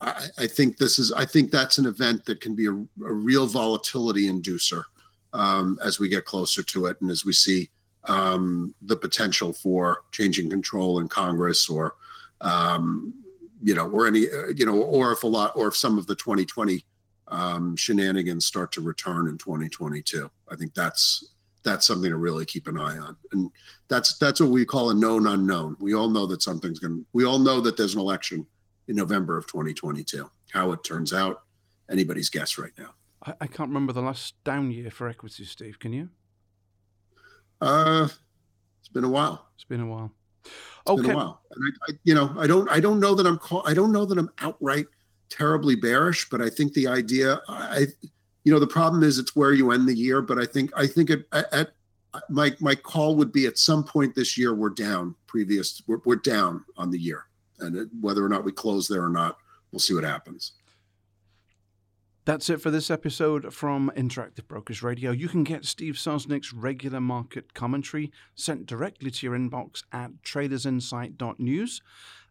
I, 0.00 0.26
I, 0.38 0.46
think 0.46 0.78
this 0.78 0.98
is 0.98 1.12
I 1.12 1.24
think 1.24 1.50
that's 1.50 1.78
an 1.78 1.86
event 1.86 2.24
that 2.24 2.40
can 2.40 2.54
be 2.54 2.66
a, 2.66 2.72
a 2.72 3.12
real 3.12 3.46
volatility 3.46 4.28
inducer 4.28 4.84
um, 5.32 5.78
as 5.82 5.98
we 5.98 6.08
get 6.08 6.24
closer 6.24 6.62
to 6.62 6.86
it 6.86 7.00
and 7.00 7.10
as 7.10 7.24
we 7.24 7.32
see 7.32 7.70
um, 8.04 8.74
the 8.82 8.96
potential 8.96 9.52
for 9.52 10.02
changing 10.12 10.50
control 10.50 11.00
in 11.00 11.08
Congress 11.08 11.68
or, 11.68 11.94
um, 12.40 13.12
you 13.62 13.74
know, 13.74 13.88
or 13.88 14.06
any, 14.06 14.26
uh, 14.30 14.48
you 14.54 14.64
know, 14.64 14.80
or 14.80 15.12
if 15.12 15.22
a 15.22 15.26
lot, 15.26 15.52
or 15.56 15.68
if 15.68 15.76
some 15.76 15.98
of 15.98 16.06
the 16.06 16.14
2020 16.14 16.84
um, 17.28 17.76
shenanigans 17.76 18.46
start 18.46 18.72
to 18.72 18.80
return 18.80 19.28
in 19.28 19.36
2022. 19.38 20.30
I 20.48 20.56
think 20.56 20.74
that's 20.74 21.32
that's 21.66 21.86
something 21.86 22.10
to 22.10 22.16
really 22.16 22.46
keep 22.46 22.68
an 22.68 22.78
eye 22.78 22.96
on, 22.96 23.16
and 23.32 23.50
that's 23.88 24.16
that's 24.18 24.40
what 24.40 24.50
we 24.50 24.64
call 24.64 24.90
a 24.90 24.94
known 24.94 25.26
unknown. 25.26 25.76
We 25.80 25.94
all 25.94 26.08
know 26.08 26.24
that 26.26 26.40
something's 26.40 26.78
going. 26.78 27.00
to 27.00 27.06
We 27.12 27.26
all 27.26 27.38
know 27.38 27.60
that 27.60 27.76
there's 27.76 27.94
an 27.94 28.00
election 28.00 28.46
in 28.88 28.96
November 28.96 29.36
of 29.36 29.46
2022. 29.48 30.30
How 30.52 30.72
it 30.72 30.84
turns 30.84 31.12
out, 31.12 31.42
anybody's 31.90 32.30
guess 32.30 32.56
right 32.56 32.72
now. 32.78 32.94
I, 33.24 33.34
I 33.42 33.46
can't 33.48 33.68
remember 33.68 33.92
the 33.92 34.00
last 34.00 34.42
down 34.44 34.70
year 34.70 34.90
for 34.90 35.08
equities, 35.08 35.50
Steve. 35.50 35.78
Can 35.78 35.92
you? 35.92 36.08
Uh, 37.60 38.08
it's 38.80 38.88
been 38.88 39.04
a 39.04 39.10
while. 39.10 39.48
It's 39.56 39.64
been 39.64 39.80
a 39.80 39.86
while. 39.86 40.12
It's 40.44 40.52
okay. 40.86 41.02
been 41.02 41.10
a 41.10 41.16
while. 41.16 41.40
And 41.50 41.64
I, 41.64 41.92
I, 41.92 41.98
you 42.04 42.14
know, 42.14 42.32
I 42.38 42.46
don't, 42.46 42.70
I 42.70 42.78
don't 42.78 43.00
know 43.00 43.14
that 43.16 43.26
I'm, 43.26 43.38
call, 43.38 43.66
I 43.66 43.74
don't 43.74 43.90
know 43.90 44.04
that 44.04 44.18
I'm 44.18 44.30
outright 44.38 44.86
terribly 45.28 45.74
bearish, 45.74 46.28
but 46.28 46.40
I 46.40 46.48
think 46.48 46.74
the 46.74 46.86
idea, 46.86 47.40
I, 47.48 47.86
you 48.46 48.52
know, 48.52 48.60
the 48.60 48.66
problem 48.68 49.02
is 49.02 49.18
it's 49.18 49.34
where 49.34 49.52
you 49.52 49.72
end 49.72 49.88
the 49.88 49.96
year. 49.96 50.22
But 50.22 50.38
I 50.38 50.46
think, 50.46 50.70
I 50.76 50.86
think 50.86 51.10
at, 51.10 51.24
at 51.52 51.70
my 52.30 52.54
my 52.60 52.76
call 52.76 53.16
would 53.16 53.32
be 53.32 53.44
at 53.44 53.58
some 53.58 53.82
point 53.82 54.14
this 54.14 54.38
year 54.38 54.54
we're 54.54 54.70
down. 54.70 55.16
Previous, 55.26 55.82
we're, 55.88 55.98
we're 56.04 56.14
down 56.14 56.64
on 56.76 56.92
the 56.92 56.98
year, 56.98 57.24
and 57.58 57.76
it, 57.76 57.88
whether 58.00 58.24
or 58.24 58.28
not 58.28 58.44
we 58.44 58.52
close 58.52 58.86
there 58.86 59.02
or 59.02 59.10
not, 59.10 59.38
we'll 59.72 59.80
see 59.80 59.94
what 59.94 60.04
happens. 60.04 60.52
That's 62.24 62.48
it 62.48 62.60
for 62.60 62.70
this 62.70 62.88
episode 62.88 63.52
from 63.52 63.90
Interactive 63.96 64.46
Brokers 64.46 64.80
Radio. 64.80 65.10
You 65.10 65.26
can 65.28 65.42
get 65.42 65.64
Steve 65.64 65.94
Sosnick's 65.94 66.52
regular 66.52 67.00
market 67.00 67.52
commentary 67.52 68.12
sent 68.36 68.66
directly 68.66 69.10
to 69.10 69.26
your 69.26 69.36
inbox 69.36 69.82
at 69.92 70.22
tradersinsight.news. 70.24 71.80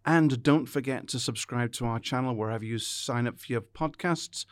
And 0.06 0.44
don't 0.44 0.66
forget 0.66 1.08
to 1.10 1.20
subscribe 1.20 1.74
to 1.74 1.86
our 1.86 2.00
channel 2.00 2.36
wherever 2.36 2.64
you 2.64 2.78
sign 2.78 3.28
up 3.28 3.40
for 3.40 3.52
your 3.52 3.62
podcasts. 3.62 4.46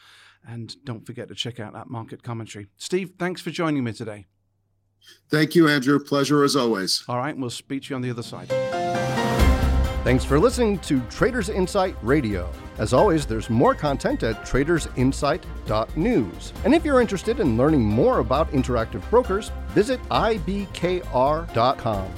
And 0.48 0.76
don't 0.84 1.06
forget 1.06 1.28
to 1.30 1.36
check 1.36 1.60
out 1.60 1.74
that 1.74 1.90
market 1.90 2.24
commentary. 2.24 2.68
Steve, 2.78 3.14
thanks 3.18 3.42
for 3.42 3.52
joining 3.52 3.84
me 3.84 3.94
today. 3.94 4.28
Thank 5.30 5.56
you, 5.56 5.68
Andrew. 5.68 6.00
Pleasure 6.00 6.44
as 6.44 6.56
always. 6.56 7.04
All 7.08 7.18
right, 7.18 7.38
we'll 7.38 7.50
speak 7.50 7.84
to 7.84 7.90
you 7.90 7.96
on 7.96 8.02
the 8.02 8.10
other 8.10 8.24
side. 8.24 8.50
Thanks 10.04 10.26
for 10.26 10.38
listening 10.38 10.80
to 10.80 11.00
Traders 11.10 11.48
Insight 11.48 11.96
Radio. 12.02 12.52
As 12.78 12.92
always, 12.92 13.26
there's 13.26 13.50
more 13.50 13.74
content 13.74 14.22
at 14.24 14.46
tradersinsight.news. 14.46 16.54
And 16.66 16.76
if 16.76 16.84
you're 16.84 17.00
interested 17.00 17.40
in 17.40 17.56
learning 17.56 17.86
more 17.86 18.20
about 18.20 18.52
interactive 18.52 19.10
brokers, 19.10 19.50
visit 19.70 20.02
ibkr.com. 20.10 22.12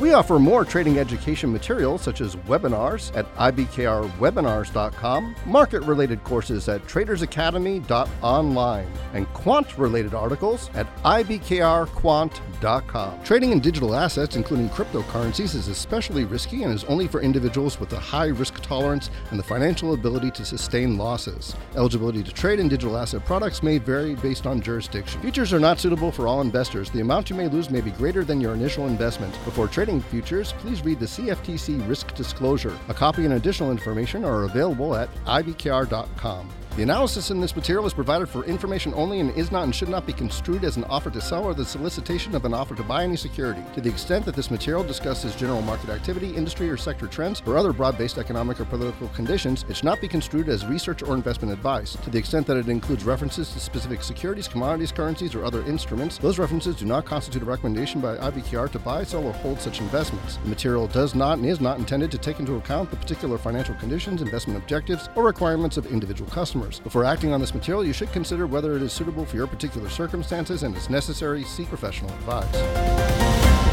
We 0.00 0.12
offer 0.14 0.38
more 0.38 0.64
trading 0.64 0.98
education 0.98 1.52
materials 1.52 2.00
such 2.00 2.22
as 2.22 2.34
webinars 2.34 3.14
at 3.14 3.26
ibkrwebinars.com, 3.36 5.36
market 5.44 5.82
related 5.82 6.24
courses 6.24 6.70
at 6.70 6.86
tradersacademy.online, 6.86 8.86
and 9.12 9.30
quant 9.34 9.76
related 9.76 10.14
articles 10.14 10.70
at 10.72 10.86
ibkrquant.com. 11.02 13.24
Trading 13.24 13.52
in 13.52 13.60
digital 13.60 13.94
assets, 13.94 14.36
including 14.36 14.70
cryptocurrencies, 14.70 15.54
is 15.54 15.68
especially 15.68 16.24
risky 16.24 16.62
and 16.62 16.72
is 16.72 16.84
only 16.84 17.06
for 17.06 17.20
individuals 17.20 17.78
with 17.78 17.92
a 17.92 18.00
high 18.00 18.28
risk 18.28 18.62
tolerance 18.62 19.10
and 19.30 19.38
the 19.38 19.44
financial 19.44 19.92
ability 19.92 20.30
to 20.30 20.46
sustain 20.46 20.96
losses. 20.96 21.54
Eligibility 21.76 22.22
to 22.22 22.32
trade 22.32 22.58
in 22.58 22.70
digital 22.70 22.96
asset 22.96 23.22
products 23.26 23.62
may 23.62 23.76
vary 23.76 24.14
based 24.14 24.46
on 24.46 24.62
jurisdiction. 24.62 25.20
Features 25.20 25.52
are 25.52 25.60
not 25.60 25.78
suitable 25.78 26.10
for 26.10 26.26
all 26.26 26.40
investors. 26.40 26.88
The 26.88 27.02
amount 27.02 27.28
you 27.28 27.36
may 27.36 27.48
lose 27.48 27.68
may 27.68 27.82
be 27.82 27.90
greater 27.90 28.24
than 28.24 28.40
your 28.40 28.54
initial 28.54 28.86
investment. 28.86 29.34
Before 29.44 29.68
trading, 29.68 29.89
trading 29.90 30.08
futures, 30.08 30.52
please 30.58 30.84
read 30.84 31.00
the 31.00 31.06
CFTC 31.06 31.88
risk 31.88 32.14
disclosure. 32.14 32.78
A 32.88 32.94
copy 32.94 33.24
and 33.24 33.34
additional 33.34 33.72
information 33.72 34.24
are 34.24 34.44
available 34.44 34.94
at 34.94 35.12
ibkr.com. 35.24 36.48
The 36.76 36.84
analysis 36.84 37.32
in 37.32 37.40
this 37.40 37.56
material 37.56 37.84
is 37.84 37.92
provided 37.92 38.28
for 38.28 38.44
information 38.44 38.94
only 38.94 39.18
and 39.18 39.36
is 39.36 39.50
not 39.50 39.64
and 39.64 39.74
should 39.74 39.88
not 39.88 40.06
be 40.06 40.12
construed 40.12 40.62
as 40.62 40.76
an 40.76 40.84
offer 40.84 41.10
to 41.10 41.20
sell 41.20 41.44
or 41.44 41.52
the 41.52 41.64
solicitation 41.64 42.32
of 42.36 42.44
an 42.44 42.54
offer 42.54 42.76
to 42.76 42.84
buy 42.84 43.02
any 43.02 43.16
security. 43.16 43.60
To 43.74 43.80
the 43.80 43.90
extent 43.90 44.24
that 44.24 44.36
this 44.36 44.52
material 44.52 44.84
discusses 44.84 45.34
general 45.34 45.62
market 45.62 45.90
activity, 45.90 46.34
industry 46.34 46.70
or 46.70 46.76
sector 46.76 47.08
trends, 47.08 47.42
or 47.44 47.58
other 47.58 47.72
broad 47.72 47.98
based 47.98 48.18
economic 48.18 48.60
or 48.60 48.64
political 48.66 49.08
conditions, 49.08 49.64
it 49.68 49.76
should 49.76 49.84
not 49.84 50.00
be 50.00 50.06
construed 50.06 50.48
as 50.48 50.64
research 50.64 51.02
or 51.02 51.16
investment 51.16 51.52
advice. 51.52 51.96
To 52.04 52.08
the 52.08 52.18
extent 52.18 52.46
that 52.46 52.56
it 52.56 52.68
includes 52.68 53.04
references 53.04 53.52
to 53.52 53.58
specific 53.58 54.00
securities, 54.02 54.46
commodities, 54.46 54.92
currencies, 54.92 55.34
or 55.34 55.44
other 55.44 55.62
instruments, 55.66 56.18
those 56.18 56.38
references 56.38 56.76
do 56.76 56.84
not 56.84 57.04
constitute 57.04 57.42
a 57.42 57.46
recommendation 57.46 58.00
by 58.00 58.16
IBKR 58.16 58.70
to 58.70 58.78
buy, 58.78 59.02
sell, 59.02 59.26
or 59.26 59.32
hold 59.32 59.60
such 59.60 59.79
investments. 59.80 60.36
The 60.36 60.48
material 60.48 60.86
does 60.86 61.14
not 61.14 61.38
and 61.38 61.46
is 61.46 61.60
not 61.60 61.78
intended 61.78 62.10
to 62.12 62.18
take 62.18 62.40
into 62.40 62.56
account 62.56 62.90
the 62.90 62.96
particular 62.96 63.38
financial 63.38 63.74
conditions, 63.76 64.22
investment 64.22 64.58
objectives, 64.62 65.08
or 65.16 65.24
requirements 65.24 65.76
of 65.76 65.86
individual 65.86 66.30
customers. 66.30 66.80
Before 66.80 67.04
acting 67.04 67.32
on 67.32 67.40
this 67.40 67.54
material, 67.54 67.84
you 67.84 67.92
should 67.92 68.12
consider 68.12 68.46
whether 68.46 68.76
it 68.76 68.82
is 68.82 68.92
suitable 68.92 69.24
for 69.24 69.36
your 69.36 69.46
particular 69.46 69.88
circumstances 69.88 70.62
and, 70.62 70.76
if 70.76 70.88
necessary, 70.90 71.44
seek 71.44 71.68
professional 71.68 72.10
advice. 72.14 73.69